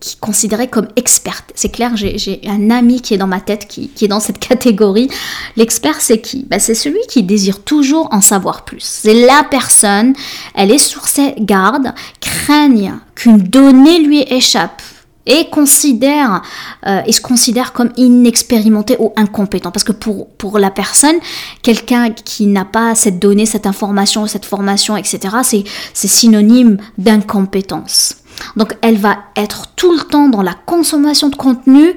qui, 0.00 0.16
considérée 0.16 0.68
comme 0.68 0.88
experte. 0.96 1.52
C'est 1.54 1.68
clair, 1.70 1.96
j'ai 1.96 2.40
un 2.46 2.70
ami 2.70 3.02
qui 3.02 3.14
est 3.14 3.18
dans 3.18 3.26
ma 3.26 3.40
tête, 3.40 3.68
qui, 3.68 3.90
est 4.00 4.08
dans 4.08 4.20
cette 4.20 4.38
catégorie. 4.48 5.08
L'expert, 5.56 6.00
c'est 6.00 6.20
qui? 6.20 6.46
Bah, 6.48 6.58
C'est 6.58 6.74
celui 6.74 7.00
qui 7.08 7.22
désire 7.22 7.62
toujours 7.62 8.08
en 8.12 8.20
savoir 8.20 8.64
plus. 8.64 8.80
C'est 8.80 9.26
la 9.26 9.44
personne, 9.50 10.14
elle 10.54 10.70
est 10.70 10.78
sur 10.78 11.06
ses 11.06 11.34
gardes, 11.38 11.92
craigne 12.20 12.94
qu'une 13.14 13.38
donnée 13.38 13.98
lui 13.98 14.22
échappe 14.22 14.82
et 15.26 15.48
considère 15.50 16.42
euh, 16.86 17.02
se 17.10 17.20
considère 17.20 17.72
comme 17.72 17.90
inexpérimenté 17.96 18.96
ou 18.98 19.12
incompétent. 19.16 19.70
Parce 19.70 19.84
que 19.84 19.92
pour 19.92 20.28
pour 20.28 20.58
la 20.58 20.70
personne 20.70 21.16
quelqu'un 21.62 22.10
qui 22.10 22.46
n'a 22.46 22.64
pas 22.64 22.94
cette 22.94 23.18
donnée 23.18 23.46
cette 23.46 23.66
information 23.66 24.26
cette 24.26 24.44
formation 24.44 24.96
etc 24.96 25.36
c'est 25.42 25.64
c'est 25.92 26.08
synonyme 26.08 26.78
d'incompétence. 26.98 28.16
Donc 28.56 28.76
elle 28.82 28.98
va 28.98 29.18
être 29.36 29.68
tout 29.76 29.92
le 29.92 30.00
temps 30.00 30.28
dans 30.28 30.42
la 30.42 30.54
consommation 30.66 31.28
de 31.28 31.36
contenu. 31.36 31.94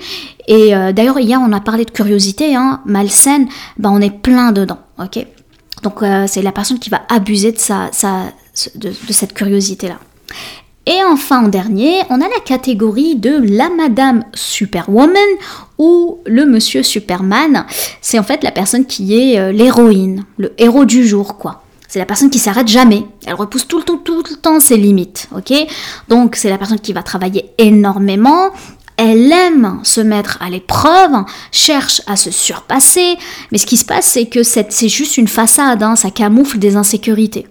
Et 0.47 0.75
euh, 0.75 0.93
d'ailleurs 0.93 1.19
hier 1.19 1.39
on 1.41 1.51
a 1.51 1.59
parlé 1.59 1.83
de 1.83 1.91
curiosité 1.91 2.55
hein, 2.55 2.81
malsaine. 2.85 3.47
Ben 3.77 3.89
on 3.91 4.01
est 4.01 4.11
plein 4.11 4.51
dedans 4.51 4.79
ok? 4.99 5.25
Donc 5.83 6.01
euh, 6.01 6.25
c'est 6.27 6.41
la 6.41 6.51
personne 6.51 6.79
qui 6.79 6.89
va 6.89 7.01
abuser 7.09 7.51
de 7.51 7.59
sa, 7.59 7.89
de 8.75 8.91
cette 9.11 9.33
curiosité 9.33 9.89
là 9.89 9.97
et 10.87 11.03
enfin, 11.03 11.43
en 11.43 11.47
dernier, 11.49 12.01
on 12.09 12.21
a 12.21 12.29
la 12.29 12.39
catégorie 12.45 13.17
de 13.17 13.43
la 13.45 13.69
Madame 13.69 14.23
Superwoman 14.33 15.11
ou 15.77 16.19
le 16.25 16.45
Monsieur 16.45 16.81
Superman. 16.81 17.65
C'est 18.01 18.17
en 18.17 18.23
fait 18.23 18.41
la 18.41 18.51
personne 18.51 18.85
qui 18.85 19.13
est 19.19 19.37
euh, 19.37 19.51
l'héroïne, 19.51 20.23
le 20.37 20.53
héros 20.57 20.85
du 20.85 21.05
jour, 21.05 21.37
quoi. 21.37 21.63
C'est 21.89 21.99
la 21.99 22.05
personne 22.05 22.29
qui 22.29 22.39
s'arrête 22.39 22.69
jamais. 22.69 23.05
Elle 23.25 23.33
repousse 23.33 23.67
tout 23.67 23.79
le 23.79 23.83
temps, 23.83 23.97
tout 23.97 24.23
le 24.29 24.35
temps 24.37 24.61
ses 24.61 24.77
limites, 24.77 25.27
ok? 25.35 25.53
Donc 26.07 26.37
c'est 26.37 26.49
la 26.49 26.57
personne 26.57 26.79
qui 26.79 26.93
va 26.93 27.03
travailler 27.03 27.51
énormément, 27.57 28.51
elle 28.95 29.29
aime 29.31 29.79
se 29.83 29.99
mettre 29.99 30.41
à 30.41 30.49
l'épreuve, 30.49 31.25
cherche 31.51 32.01
à 32.07 32.15
se 32.15 32.31
surpasser, 32.31 33.17
mais 33.51 33.57
ce 33.57 33.65
qui 33.65 33.77
se 33.77 33.85
passe, 33.85 34.05
c'est 34.05 34.27
que 34.27 34.41
c'est 34.43 34.89
juste 34.89 35.17
une 35.17 35.27
façade, 35.27 35.83
hein, 35.83 35.97
ça 35.97 36.11
camoufle 36.11 36.59
des 36.59 36.77
insécurités. 36.77 37.45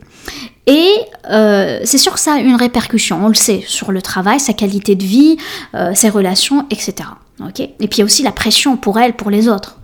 Et 0.67 0.97
euh, 1.31 1.81
c'est 1.85 1.99
sûr 1.99 2.15
que 2.15 2.21
ça 2.21 2.35
a 2.35 2.39
une 2.39 2.57
répercussion, 2.57 3.25
on 3.25 3.29
le 3.29 3.35
sait, 3.35 3.63
sur 3.67 3.93
le 3.93 4.03
travail, 4.03 4.41
sa 4.41 4.53
qualité 4.53 4.97
de 4.97 5.05
vie, 5.05 5.37
euh, 5.75 5.95
ses 5.95 6.09
relations, 6.09 6.67
etc. 6.71 7.09
Ok? 7.41 7.61
Et 7.61 7.71
puis 7.79 7.89
il 7.93 7.99
y 7.99 8.03
a 8.03 8.05
aussi 8.05 8.23
la 8.23 8.33
pression 8.33 8.77
pour 8.77 8.99
elle, 8.99 9.15
pour 9.15 9.31
les 9.31 9.49
autres. 9.49 9.79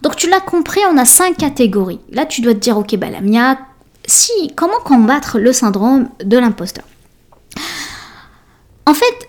Donc 0.00 0.16
tu 0.16 0.28
l'as 0.28 0.40
compris, 0.40 0.80
on 0.90 0.96
a 0.96 1.04
cinq 1.04 1.36
catégories. 1.36 2.00
Là, 2.10 2.24
tu 2.24 2.40
dois 2.40 2.54
te 2.54 2.58
dire, 2.58 2.78
ok, 2.78 2.96
bah 2.96 3.10
la 3.10 3.20
mia, 3.20 3.58
si, 4.06 4.32
comment 4.56 4.80
combattre 4.84 5.38
le 5.38 5.52
syndrome 5.52 6.08
de 6.22 6.38
l'imposteur? 6.38 6.84
En 8.86 8.94
fait, 8.94 9.28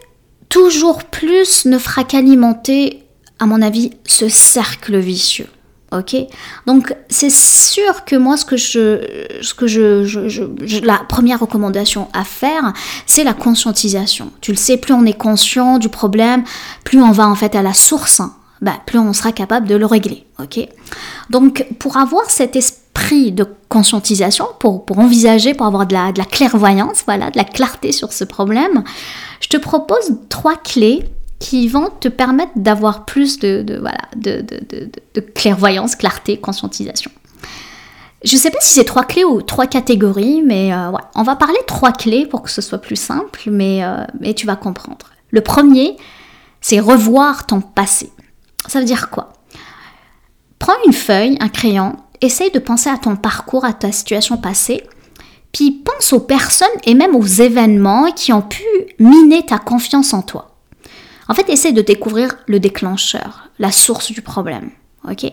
toujours 0.49 1.03
plus 1.03 1.65
ne 1.65 1.77
fera 1.77 2.03
qu'alimenter, 2.03 3.03
à 3.39 3.45
mon 3.45 3.61
avis, 3.61 3.91
ce 4.05 4.27
cercle 4.27 4.97
vicieux. 4.97 5.47
Ok 5.97 6.15
Donc 6.65 6.95
c'est 7.09 7.31
sûr 7.31 8.05
que 8.05 8.15
moi 8.15 8.37
ce 8.37 8.45
que 8.45 8.57
je 8.57 9.25
ce 9.41 9.53
que 9.53 9.67
je, 9.67 10.85
la 10.85 10.99
première 11.07 11.39
recommandation 11.39 12.09
à 12.13 12.23
faire, 12.23 12.73
c'est 13.05 13.23
la 13.23 13.33
conscientisation. 13.33 14.31
Tu 14.41 14.51
le 14.51 14.57
sais, 14.57 14.77
plus 14.77 14.93
on 14.93 15.05
est 15.05 15.17
conscient 15.17 15.77
du 15.77 15.89
problème, 15.89 16.43
plus 16.83 17.01
on 17.01 17.11
va 17.11 17.27
en 17.27 17.35
fait 17.35 17.55
à 17.55 17.61
la 17.61 17.73
source, 17.73 18.21
bah, 18.61 18.73
plus 18.85 18.99
on 18.99 19.13
sera 19.13 19.31
capable 19.31 19.67
de 19.67 19.75
le 19.75 19.85
régler. 19.85 20.25
Ok 20.39 20.59
Donc 21.29 21.65
pour 21.79 21.97
avoir 21.97 22.29
cet 22.29 22.55
esprit 22.55 23.31
de 23.31 23.45
conscientisation, 23.69 24.47
pour, 24.59 24.85
pour 24.85 24.99
envisager, 24.99 25.53
pour 25.53 25.65
avoir 25.65 25.85
de 25.85 25.93
la, 25.93 26.11
de 26.11 26.17
la 26.17 26.25
clairvoyance, 26.25 27.03
voilà, 27.05 27.29
de 27.29 27.37
la 27.37 27.43
clarté 27.43 27.91
sur 27.91 28.13
ce 28.13 28.23
problème, 28.23 28.83
je 29.41 29.49
te 29.49 29.57
propose 29.57 30.17
trois 30.29 30.55
clés 30.55 31.03
qui 31.39 31.67
vont 31.67 31.89
te 31.99 32.07
permettre 32.07 32.53
d'avoir 32.55 33.05
plus 33.05 33.39
de, 33.39 33.77
voilà, 33.79 33.99
de, 34.15 34.43
de, 35.13 35.21
clairvoyance, 35.21 35.95
clarté, 35.95 36.37
conscientisation. 36.37 37.11
Je 38.23 38.35
ne 38.35 38.39
sais 38.39 38.49
pas 38.49 38.57
si 38.61 38.73
c'est 38.73 38.85
trois 38.85 39.03
clés 39.03 39.23
ou 39.23 39.41
trois 39.41 39.67
catégories, 39.67 40.41
mais 40.41 40.73
euh, 40.73 40.91
on 41.13 41.23
va 41.23 41.35
parler 41.35 41.59
trois 41.67 41.91
clés 41.91 42.25
pour 42.25 42.41
que 42.41 42.49
ce 42.49 42.61
soit 42.61 42.79
plus 42.79 42.95
simple, 42.95 43.49
mais, 43.51 43.83
euh, 43.83 44.03
mais 44.19 44.33
tu 44.33 44.47
vas 44.47 44.55
comprendre. 44.55 45.11
Le 45.29 45.41
premier, 45.41 45.97
c'est 46.61 46.79
revoir 46.79 47.45
ton 47.45 47.61
passé. 47.61 48.11
Ça 48.67 48.79
veut 48.79 48.85
dire 48.85 49.09
quoi? 49.09 49.33
Prends 50.57 50.73
une 50.87 50.93
feuille, 50.93 51.37
un 51.39 51.49
crayon, 51.49 51.97
essaye 52.21 52.49
de 52.49 52.59
penser 52.59 52.89
à 52.89 52.97
ton 52.97 53.15
parcours, 53.15 53.65
à 53.65 53.73
ta 53.73 53.91
situation 53.91 54.37
passée, 54.37 54.83
puis 55.51 55.71
pense 55.71 56.11
aux 56.13 56.21
personnes 56.21 56.67
et 56.85 56.95
même 56.95 57.15
aux 57.15 57.25
événements 57.25 58.11
qui 58.11 58.33
ont 58.33 58.41
pu 58.41 58.63
miner 58.97 59.45
ta 59.45 59.59
confiance 59.59 60.13
en 60.13 60.21
toi. 60.21 60.54
En 61.27 61.33
fait, 61.33 61.49
essaye 61.49 61.73
de 61.73 61.81
découvrir 61.81 62.37
le 62.47 62.59
déclencheur, 62.59 63.49
la 63.59 63.71
source 63.71 64.11
du 64.11 64.21
problème. 64.21 64.71
Ok? 65.09 65.31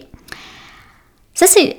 Ça, 1.35 1.47
c'est. 1.47 1.79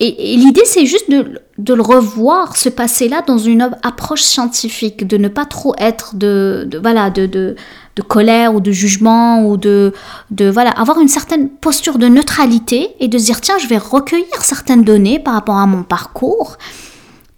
Et, 0.00 0.36
l'idée, 0.36 0.64
c'est 0.64 0.86
juste 0.86 1.08
de, 1.08 1.40
le 1.72 1.82
revoir, 1.82 2.56
ce 2.56 2.68
passé-là, 2.68 3.22
dans 3.22 3.38
une 3.38 3.70
approche 3.82 4.22
scientifique, 4.22 5.06
de 5.06 5.16
ne 5.16 5.28
pas 5.28 5.44
trop 5.44 5.74
être 5.78 6.16
de, 6.16 6.68
voilà, 6.82 7.10
de, 7.10 7.26
de, 7.26 7.54
colère 8.02 8.54
ou 8.54 8.60
de 8.60 8.72
jugement, 8.72 9.46
ou 9.46 9.56
de, 9.56 9.92
de 10.32 10.50
voilà, 10.50 10.70
avoir 10.70 11.00
une 11.00 11.08
certaine 11.08 11.48
posture 11.48 11.98
de 11.98 12.08
neutralité 12.08 12.88
et 12.98 13.06
de 13.06 13.16
se 13.18 13.24
dire 13.26 13.40
tiens, 13.40 13.56
je 13.58 13.68
vais 13.68 13.78
recueillir 13.78 14.42
certaines 14.42 14.82
données 14.82 15.20
par 15.20 15.34
rapport 15.34 15.58
à 15.58 15.66
mon 15.66 15.84
parcours 15.84 16.58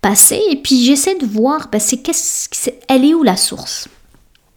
passé, 0.00 0.40
et 0.50 0.56
puis 0.56 0.82
j'essaie 0.84 1.16
de 1.16 1.26
voir, 1.26 1.68
ben, 1.70 1.80
c'est, 1.80 1.98
qu'est-ce, 1.98 2.70
elle 2.88 3.04
est 3.04 3.14
où 3.14 3.22
la 3.22 3.36
source? 3.36 3.88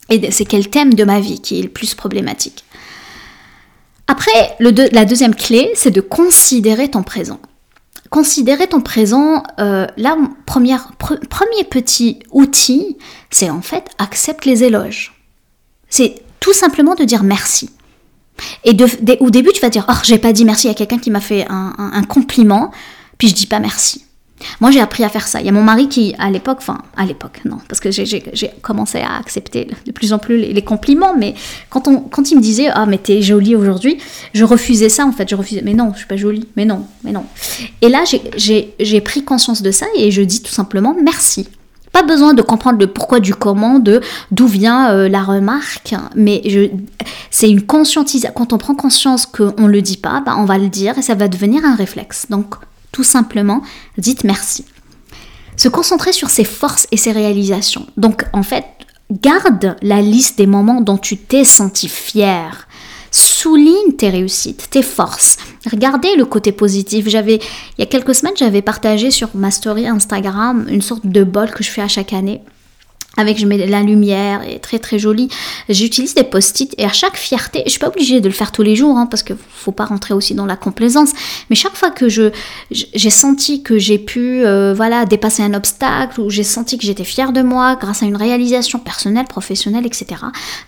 Et 0.10 0.32
c'est 0.32 0.46
quel 0.46 0.70
thème 0.70 0.94
de 0.94 1.04
ma 1.04 1.20
vie 1.20 1.40
qui 1.40 1.60
est 1.60 1.64
le 1.64 1.70
plus 1.70 1.96
problématique. 1.96 2.64
Après, 4.08 4.56
la 4.60 5.06
deuxième 5.06 5.36
clé, 5.36 5.72
c'est 5.76 5.92
de 5.92 6.02
considérer 6.02 6.90
ton 6.90 7.04
présent. 7.04 7.40
Considérer 8.10 8.66
ton 8.66 8.82
présent, 8.82 9.44
euh, 9.60 9.86
là, 9.98 10.18
première, 10.48 10.94
premier 10.98 11.64
petit 11.70 12.20
outil, 12.32 12.98
c'est 13.30 13.52
en 13.52 13.62
fait 13.62 13.86
accepte 14.00 14.46
les 14.46 14.64
éloges. 14.64 15.14
C'est 15.90 16.16
tout 16.40 16.54
simplement 16.54 16.96
de 16.96 17.04
dire 17.04 17.22
merci. 17.22 17.70
Et 18.64 18.76
au 19.20 19.30
début, 19.30 19.52
tu 19.54 19.62
vas 19.62 19.70
dire, 19.70 19.86
oh, 19.90 19.94
j'ai 20.04 20.18
pas 20.18 20.34
dit 20.34 20.44
merci 20.44 20.70
à 20.70 20.74
quelqu'un 20.74 20.98
qui 20.98 21.12
m'a 21.12 21.22
fait 21.22 21.46
un, 21.50 21.76
un 21.78 22.04
compliment, 22.04 22.72
puis 23.20 23.28
je 23.28 23.36
dis 23.36 23.48
pas 23.48 23.60
merci. 23.60 24.06
Moi, 24.60 24.72
j'ai 24.72 24.80
appris 24.80 25.04
à 25.04 25.10
faire 25.10 25.28
ça. 25.28 25.40
Il 25.40 25.46
y 25.46 25.50
a 25.50 25.52
mon 25.52 25.64
mari 25.64 25.90
qui, 25.90 26.16
à 26.20 26.30
l'époque, 26.30 26.58
enfin, 26.60 26.80
à 26.96 27.06
l'époque, 27.06 27.42
non, 27.46 27.58
parce 27.68 27.80
que 27.80 27.92
j'ai 27.92 28.24
commencé 28.62 29.00
à 29.00 29.18
accepter 29.18 29.68
de 29.86 29.92
plus 29.92 30.14
en 30.14 30.20
plus 30.20 30.38
les, 30.38 30.62
compliments, 30.62 31.16
mais 31.18 31.36
quand, 31.70 31.88
on, 31.88 32.00
quand 32.00 32.32
il 32.32 32.38
me 32.38 32.42
disait 32.42 32.68
Ah, 32.74 32.86
mais 32.86 32.98
t'es 32.98 33.22
jolie 33.22 33.56
aujourd'hui, 33.56 33.98
je 34.34 34.44
refusais 34.44 34.90
ça 34.90 35.06
en 35.06 35.12
fait. 35.12 35.30
Je 35.30 35.36
refusais, 35.36 35.62
mais 35.64 35.74
non, 35.74 35.92
je 35.94 36.00
suis 36.00 36.08
pas 36.08 36.18
jolie, 36.18 36.48
mais 36.56 36.66
non, 36.66 36.86
mais 37.04 37.12
non. 37.12 37.26
Et 37.82 37.90
là, 37.90 38.04
j'ai 38.38 39.02
pris 39.02 39.24
conscience 39.24 39.62
de 39.62 39.72
ça 39.72 39.86
et 39.96 40.12
je 40.12 40.22
dis 40.22 40.42
tout 40.42 40.52
simplement 40.52 40.96
merci. 41.02 41.48
Pas 41.92 42.04
besoin 42.04 42.34
de 42.34 42.42
comprendre 42.42 42.80
le 42.80 42.88
pourquoi 42.88 43.20
du 43.20 43.34
comment, 43.34 43.80
de 43.80 44.02
d'où 44.32 44.46
vient 44.46 44.92
euh, 44.92 45.10
la 45.10 45.24
remarque, 45.24 45.96
mais 46.16 46.44
c'est 47.32 47.50
une 47.50 47.64
conscientisation. 47.64 48.32
Quand 48.36 48.54
on 48.54 48.58
prend 48.58 48.76
conscience 48.76 49.26
qu'on 49.26 49.64
ne 49.64 49.72
le 49.72 49.82
dit 49.82 49.98
pas, 49.98 50.22
bah, 50.24 50.36
on 50.38 50.46
va 50.46 50.60
le 50.60 50.70
dire 50.70 50.98
et 50.98 51.02
ça 51.02 51.16
va 51.16 51.28
devenir 51.28 51.66
un 51.66 51.76
réflexe. 51.76 52.28
Donc, 52.30 52.56
tout 52.92 53.04
simplement, 53.04 53.62
dites 53.98 54.24
merci. 54.24 54.66
Se 55.58 55.68
concentrer 55.68 56.14
sur 56.14 56.30
ses 56.30 56.44
forces 56.44 56.88
et 56.92 56.98
ses 56.98 57.12
réalisations. 57.12 57.86
Donc 57.98 58.26
en 58.34 58.44
fait, 58.44 58.66
garde 59.12 59.76
la 59.82 60.02
liste 60.02 60.38
des 60.38 60.48
moments 60.48 60.82
dont 60.82 60.98
tu 60.98 61.18
t'es 61.18 61.44
senti 61.44 61.88
fier. 61.90 62.68
Souligne 63.12 63.94
tes 63.98 64.10
réussites, 64.10 64.70
tes 64.70 64.84
forces. 64.84 65.38
Regardez 65.70 66.16
le 66.16 66.26
côté 66.26 66.52
positif. 66.52 67.08
J'avais, 67.10 67.38
il 67.38 67.80
y 67.80 67.84
a 67.84 67.88
quelques 67.88 68.14
semaines, 68.14 68.38
j'avais 68.38 68.62
partagé 68.62 69.12
sur 69.12 69.30
ma 69.34 69.52
story 69.52 69.88
Instagram 69.88 70.66
une 70.70 70.82
sorte 70.82 71.08
de 71.08 71.24
bol 71.24 71.50
que 71.52 71.64
je 71.64 71.70
fais 71.70 71.82
à 71.82 71.88
chaque 71.88 72.14
année 72.14 72.42
avec 73.20 73.38
je 73.38 73.46
mets 73.46 73.66
la 73.68 73.84
lumière 73.84 74.42
et 74.48 74.60
très 74.60 74.80
très 74.80 74.98
joli. 74.98 75.28
J'utilise 75.68 76.16
des 76.16 76.24
post-it 76.24 76.74
et 76.78 76.86
à 76.86 76.94
chaque 76.94 77.18
fierté, 77.18 77.64
je 77.66 77.72
suis 77.72 77.80
pas 77.80 77.90
obligée 77.90 78.22
de 78.22 78.28
le 78.28 78.34
faire 78.34 78.54
tous 78.54 78.64
les 78.64 78.78
jours 78.78 78.98
hein, 78.98 79.08
parce 79.08 79.24
que 79.24 79.34
faut 79.50 79.74
pas 79.74 79.86
rentrer 79.86 80.14
aussi 80.14 80.34
dans 80.36 80.46
la 80.46 80.56
complaisance, 80.56 81.12
mais 81.50 81.56
chaque 81.58 81.76
fois 81.76 81.92
que 81.92 82.08
je 82.08 82.32
j'ai 82.72 83.10
senti 83.10 83.62
que 83.62 83.78
j'ai 83.78 84.00
pu 84.00 84.46
euh, 84.46 84.74
voilà 84.74 85.06
dépasser 85.06 85.44
un 85.44 85.54
obstacle 85.54 86.22
ou 86.22 86.30
j'ai 86.30 86.44
senti 86.44 86.78
que 86.78 86.86
j'étais 86.86 87.04
fière 87.04 87.34
de 87.34 87.42
moi 87.42 87.76
grâce 87.76 88.04
à 88.04 88.06
une 88.06 88.16
réalisation 88.16 88.80
personnelle, 88.80 89.26
professionnelle, 89.26 89.86
etc. 89.86 90.22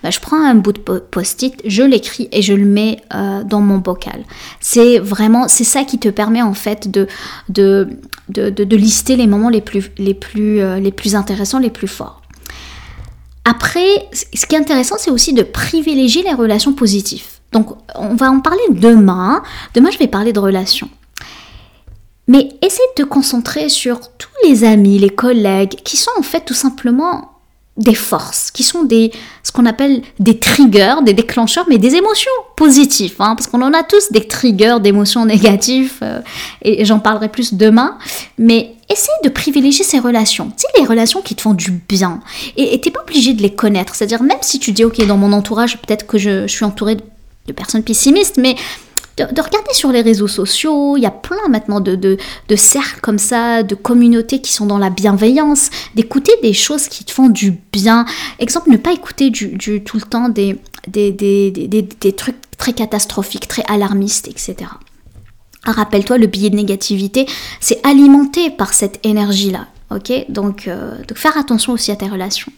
Bah, 0.04 0.10
je 0.10 0.20
prends 0.20 0.44
un 0.44 0.56
bout 0.56 0.74
de 0.74 0.80
post-it, 0.80 1.56
je 1.66 1.84
l'écris 1.84 2.28
et 2.34 2.42
je 2.42 2.54
le 2.54 2.66
mets 2.66 2.98
euh, 3.14 3.44
dans 3.46 3.62
mon 3.62 3.78
bocal. 3.78 4.26
C'est 4.60 5.00
vraiment 5.00 5.48
c'est 5.48 5.64
ça 5.64 5.86
qui 5.86 6.00
te 6.00 6.10
permet 6.10 6.42
en 6.42 6.54
fait 6.54 6.92
de 6.92 7.08
de, 7.48 7.88
de, 8.30 8.50
de, 8.50 8.76
lister 8.76 9.16
les 9.16 9.28
moments 9.28 9.50
les 9.50 9.62
plus 9.62 9.92
les 9.98 10.14
plus 10.14 10.60
euh, 10.60 10.80
les 10.80 10.92
plus 10.92 11.16
intéressants, 11.16 11.60
les 11.60 11.70
plus 11.70 11.88
forts. 11.88 12.21
Après, 13.44 14.08
ce 14.12 14.46
qui 14.46 14.56
est 14.56 14.60
intéressant, 14.60 14.96
c'est 15.00 15.12
aussi 15.12 15.34
de 15.34 15.44
privilégier 15.44 16.24
les 16.24 16.34
relations 16.34 16.74
positives. 16.74 17.26
Donc, 17.52 17.70
on 17.96 18.16
va 18.16 18.32
en 18.32 18.40
parler 18.40 18.62
demain. 18.70 19.42
Demain, 19.74 19.90
je 19.92 19.98
vais 19.98 20.08
parler 20.08 20.32
de 20.32 20.40
relations. 20.40 20.90
Mais 22.28 22.50
essaie 22.62 22.84
de 22.96 23.04
te 23.04 23.08
concentrer 23.08 23.68
sur 23.68 24.00
tous 24.18 24.30
les 24.48 24.64
amis, 24.64 25.00
les 25.00 25.10
collègues, 25.10 25.76
qui 25.84 25.98
sont 25.98 26.12
en 26.18 26.22
fait 26.22 26.46
tout 26.46 26.54
simplement 26.54 27.32
des 27.78 27.96
forces, 27.96 28.52
qui 28.52 28.64
sont 28.64 28.84
des, 28.84 29.12
ce 29.44 29.52
qu'on 29.52 29.66
appelle 29.66 30.02
des 30.20 30.38
triggers, 30.38 30.96
des 31.04 31.14
déclencheurs, 31.14 31.66
mais 31.68 31.78
des 31.78 31.96
émotions 31.96 32.32
positives, 32.56 33.16
hein, 33.20 33.36
parce 33.36 33.48
qu'on 33.48 33.62
en 33.62 33.74
a 33.74 33.84
tous 33.84 34.12
des 34.12 34.28
triggers 34.28 34.78
d'émotions 34.82 35.26
négatives, 35.26 35.96
euh, 36.02 36.22
et 36.62 36.86
j'en 36.86 37.00
parlerai 37.00 37.30
plus 37.30 37.54
demain, 37.54 37.98
mais 38.38 38.76
essaye 38.92 39.16
de 39.24 39.30
privilégier 39.30 39.84
ces 39.84 40.00
relations, 40.00 40.52
tu 40.52 40.62
sais, 40.62 40.68
les 40.80 40.86
relations 40.86 41.22
qui 41.22 41.36
te 41.36 41.42
font 41.42 41.54
du 41.54 41.72
bien, 41.72 42.20
et 42.58 42.80
t'es 42.82 42.92
pas 42.92 43.02
obligé 43.02 43.34
de 43.34 43.42
les 43.42 43.54
connaître, 43.54 43.96
c'est-à-dire 43.96 44.24
même 44.24 44.38
si 44.42 44.60
tu 44.60 44.72
dis, 44.72 44.84
ok, 44.84 45.06
dans 45.06 45.18
mon 45.18 45.34
entourage, 45.34 45.78
peut-être 45.78 46.06
que 46.06 46.18
je, 46.18 46.48
suis 46.48 46.66
entourée 46.66 46.98
de 47.48 47.54
personnes 47.54 47.84
pessimistes, 47.84 48.38
mais 48.38 48.56
de, 49.18 49.42
regarder 49.42 49.74
sur 49.74 49.92
les 49.92 50.02
réseaux 50.02 50.28
sociaux. 50.28 50.98
Il 50.98 51.04
y 51.04 51.06
a 51.06 51.12
plein 51.12 51.48
maintenant 51.50 51.80
de, 51.80 52.18
cercles 52.56 53.00
comme 53.02 53.20
ça, 53.20 53.64
de 53.64 53.76
communautés 53.76 54.42
qui 54.42 54.54
sont 54.54 54.66
dans 54.66 54.78
la 54.78 54.90
bienveillance, 54.90 55.70
d'écouter 55.96 56.34
des 56.42 56.54
choses 56.54 56.88
qui 56.88 57.04
te 57.04 57.12
font 57.12 57.30
du 57.30 57.60
bien. 57.72 58.06
Exemple, 58.40 58.70
ne 58.70 58.78
pas 58.78 58.94
écouter 58.94 59.30
du, 59.30 59.84
tout 59.84 59.98
le 59.98 60.04
temps 60.04 60.30
des, 60.30 60.58
trucs 62.16 62.36
très 62.58 62.74
catastrophiques, 62.74 63.48
très 63.48 63.64
alarmistes, 63.68 64.28
etc. 64.28 64.56
Rappelle-toi, 65.64 66.18
le 66.18 66.28
billet 66.28 66.50
de 66.50 66.56
négativité, 66.56 67.28
c'est 67.60 67.86
alimenté 67.86 68.50
par 68.50 68.74
cette 68.74 69.00
énergie-là. 69.06 69.68
Ok? 69.94 70.12
Donc, 70.30 70.68
euh, 70.68 70.98
donc, 71.08 71.18
faire 71.18 71.38
attention 71.38 71.74
aussi 71.74 71.92
à 71.92 71.96
tes 71.96 72.08
relations 72.08 72.52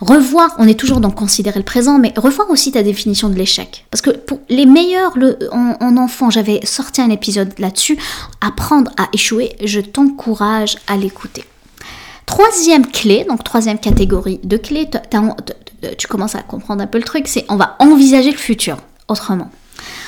revoir, 0.00 0.54
on 0.58 0.68
est 0.68 0.78
toujours 0.78 1.00
dans 1.00 1.10
considérer 1.10 1.58
le 1.58 1.64
présent, 1.64 1.98
mais 1.98 2.12
revoir 2.16 2.50
aussi 2.50 2.72
ta 2.72 2.82
définition 2.82 3.28
de 3.28 3.34
l'échec. 3.34 3.86
Parce 3.90 4.02
que 4.02 4.10
pour 4.10 4.40
les 4.48 4.66
meilleurs 4.66 5.16
le, 5.16 5.38
en, 5.52 5.96
enfant, 5.96 6.30
j'avais 6.30 6.64
sorti 6.64 7.00
un 7.00 7.10
épisode 7.10 7.52
là-dessus, 7.58 7.98
apprendre 8.40 8.90
à 8.96 9.08
échouer, 9.12 9.56
je 9.64 9.80
t'encourage 9.80 10.76
à 10.86 10.96
l'écouter. 10.96 11.44
Troisième 12.26 12.86
clé, 12.86 13.24
donc 13.28 13.44
troisième 13.44 13.78
catégorie 13.78 14.40
de 14.42 14.56
clés, 14.56 14.90
tu 15.96 16.06
commences 16.08 16.34
à 16.34 16.42
comprendre 16.42 16.82
un 16.82 16.86
peu 16.86 16.98
le 16.98 17.04
truc, 17.04 17.28
c'est 17.28 17.44
on 17.48 17.56
va 17.56 17.76
envisager 17.78 18.32
le 18.32 18.36
futur 18.36 18.78
autrement. 19.08 19.50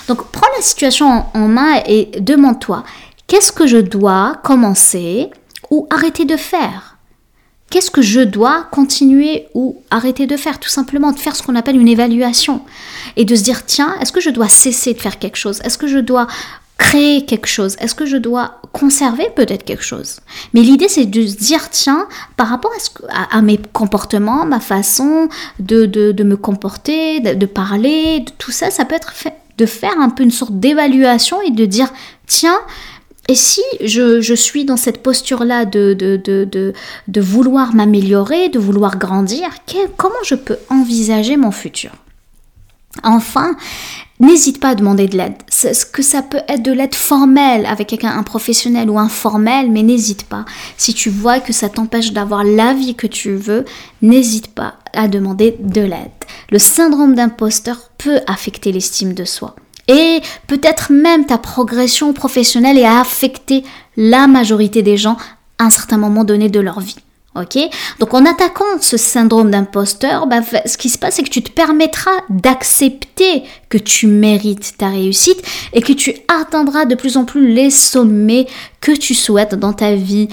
Donc 0.08 0.24
prends 0.32 0.48
la 0.56 0.62
situation 0.62 1.24
en 1.34 1.48
main 1.48 1.82
et 1.86 2.06
demande-toi, 2.20 2.82
qu'est-ce 3.26 3.52
que 3.52 3.66
je 3.66 3.76
dois 3.76 4.40
commencer 4.42 5.30
ou 5.70 5.86
arrêter 5.90 6.24
de 6.24 6.36
faire? 6.36 6.96
Qu'est-ce 7.70 7.90
que 7.90 8.00
je 8.00 8.20
dois 8.20 8.66
continuer 8.70 9.48
ou 9.52 9.82
arrêter 9.90 10.26
de 10.26 10.38
faire? 10.38 10.58
Tout 10.58 10.70
simplement 10.70 11.12
de 11.12 11.18
faire 11.18 11.36
ce 11.36 11.42
qu'on 11.42 11.54
appelle 11.54 11.78
une 11.78 11.88
évaluation 11.88 12.62
et 13.16 13.26
de 13.26 13.36
se 13.36 13.42
dire 13.42 13.66
tiens, 13.66 13.94
est-ce 14.00 14.12
que 14.12 14.22
je 14.22 14.30
dois 14.30 14.48
cesser 14.48 14.94
de 14.94 15.00
faire 15.00 15.18
quelque 15.18 15.36
chose? 15.36 15.60
Est-ce 15.62 15.76
que 15.76 15.86
je 15.86 15.98
dois 15.98 16.26
créer 16.78 17.26
quelque 17.26 17.46
chose? 17.46 17.76
Est-ce 17.78 17.94
que 17.94 18.06
je 18.06 18.16
dois 18.16 18.62
conserver 18.72 19.28
peut-être 19.36 19.64
quelque 19.64 19.84
chose? 19.84 20.20
Mais 20.54 20.62
l'idée 20.62 20.88
c'est 20.88 21.04
de 21.04 21.26
se 21.26 21.36
dire 21.36 21.68
tiens, 21.68 22.08
par 22.38 22.48
rapport 22.48 22.72
à, 23.10 23.42
mes 23.42 23.58
comportements, 23.74 24.46
ma 24.46 24.60
façon 24.60 25.28
de, 25.58 25.84
de, 25.84 26.24
me 26.24 26.38
comporter, 26.38 27.20
de, 27.20 27.34
de, 27.34 27.46
parler, 27.46 28.20
de 28.20 28.30
tout 28.38 28.52
ça, 28.52 28.70
ça 28.70 28.86
peut 28.86 28.94
être 28.94 29.12
fait, 29.12 29.34
de 29.58 29.66
faire 29.66 29.98
un 29.98 30.08
peu 30.08 30.22
une 30.22 30.30
sorte 30.30 30.58
d'évaluation 30.58 31.42
et 31.42 31.50
de 31.50 31.66
dire 31.66 31.92
tiens, 32.26 32.58
et 33.28 33.34
si 33.34 33.62
je, 33.82 34.34
suis 34.34 34.64
dans 34.64 34.78
cette 34.78 35.02
posture-là 35.02 35.66
de, 35.66 35.92
de, 35.92 37.20
vouloir 37.20 37.74
m'améliorer, 37.74 38.48
de 38.48 38.58
vouloir 38.58 38.96
grandir, 38.96 39.50
comment 39.98 40.14
je 40.24 40.34
peux 40.34 40.56
envisager 40.70 41.36
mon 41.36 41.50
futur? 41.50 41.90
Enfin, 43.02 43.56
n'hésite 44.20 44.60
pas 44.60 44.70
à 44.70 44.74
demander 44.74 45.06
de 45.06 45.16
l'aide. 45.16 45.34
Ce 45.48 45.84
que 45.84 46.02
ça 46.02 46.22
peut 46.22 46.40
être 46.48 46.62
de 46.62 46.72
l'aide 46.72 46.94
formelle 46.94 47.66
avec 47.66 47.88
quelqu'un, 47.88 48.16
un 48.16 48.22
professionnel 48.22 48.90
ou 48.90 48.98
informel, 48.98 49.70
mais 49.70 49.82
n'hésite 49.82 50.24
pas. 50.24 50.44
Si 50.76 50.94
tu 50.94 51.10
vois 51.10 51.40
que 51.40 51.52
ça 51.52 51.68
t'empêche 51.68 52.12
d'avoir 52.12 52.44
la 52.44 52.74
vie 52.74 52.94
que 52.94 53.06
tu 53.06 53.34
veux, 53.34 53.64
n'hésite 54.02 54.48
pas 54.48 54.74
à 54.92 55.08
demander 55.08 55.56
de 55.60 55.82
l'aide. 55.82 56.10
Le 56.50 56.58
syndrome 56.58 57.14
d'imposteur 57.14 57.90
peut 57.98 58.20
affecter 58.26 58.72
l'estime 58.72 59.14
de 59.14 59.24
soi 59.24 59.54
et 59.88 60.20
peut-être 60.46 60.92
même 60.92 61.26
ta 61.26 61.38
progression 61.38 62.12
professionnelle 62.12 62.78
et 62.78 62.84
affecter 62.84 63.64
la 63.96 64.26
majorité 64.26 64.82
des 64.82 64.96
gens 64.96 65.16
à 65.58 65.64
un 65.64 65.70
certain 65.70 65.96
moment 65.96 66.24
donné 66.24 66.48
de 66.48 66.60
leur 66.60 66.80
vie. 66.80 66.96
Donc 67.98 68.14
en 68.14 68.24
attaquant 68.24 68.64
ce 68.80 68.96
syndrome 68.96 69.50
d'imposteur, 69.50 70.26
bah, 70.26 70.40
ce 70.64 70.76
qui 70.76 70.88
se 70.88 70.98
passe, 70.98 71.16
c'est 71.16 71.22
que 71.22 71.30
tu 71.30 71.42
te 71.42 71.50
permettras 71.50 72.10
d'accepter 72.28 73.42
que 73.68 73.78
tu 73.78 74.06
mérites 74.06 74.76
ta 74.78 74.88
réussite 74.88 75.42
et 75.72 75.82
que 75.82 75.92
tu 75.92 76.14
atteindras 76.28 76.84
de 76.84 76.94
plus 76.94 77.16
en 77.16 77.24
plus 77.24 77.52
les 77.52 77.70
sommets 77.70 78.46
que 78.80 78.92
tu 78.92 79.14
souhaites 79.14 79.54
dans 79.54 79.72
ta 79.72 79.94
vie 79.94 80.28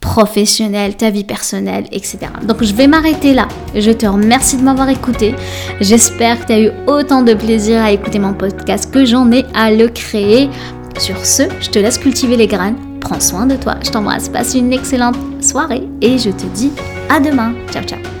professionnelle, 0.00 0.96
ta 0.96 1.10
vie 1.10 1.24
personnelle, 1.24 1.86
etc. 1.90 2.18
Donc 2.44 2.62
je 2.62 2.72
vais 2.72 2.86
m'arrêter 2.86 3.34
là. 3.34 3.48
Je 3.74 3.90
te 3.90 4.06
remercie 4.06 4.56
de 4.56 4.62
m'avoir 4.62 4.88
écouté. 4.88 5.34
J'espère 5.80 6.40
que 6.40 6.46
tu 6.46 6.52
as 6.52 6.60
eu 6.60 6.70
autant 6.86 7.22
de 7.22 7.34
plaisir 7.34 7.82
à 7.82 7.90
écouter 7.90 8.18
mon 8.18 8.32
podcast 8.32 8.92
que 8.92 9.04
j'en 9.04 9.30
ai 9.32 9.44
à 9.54 9.70
le 9.70 9.88
créer. 9.88 10.48
Sur 10.98 11.26
ce, 11.26 11.42
je 11.60 11.70
te 11.70 11.78
laisse 11.78 11.98
cultiver 11.98 12.36
les 12.36 12.46
graines. 12.46 12.85
Prends 13.08 13.20
soin 13.20 13.46
de 13.46 13.54
toi. 13.54 13.76
Je 13.84 13.90
t'embrasse. 13.90 14.28
Passe 14.28 14.54
une 14.54 14.72
excellente 14.72 15.16
soirée 15.40 15.88
et 16.00 16.18
je 16.18 16.30
te 16.30 16.44
dis 16.46 16.72
à 17.08 17.20
demain. 17.20 17.52
Ciao 17.70 17.84
ciao. 17.84 18.15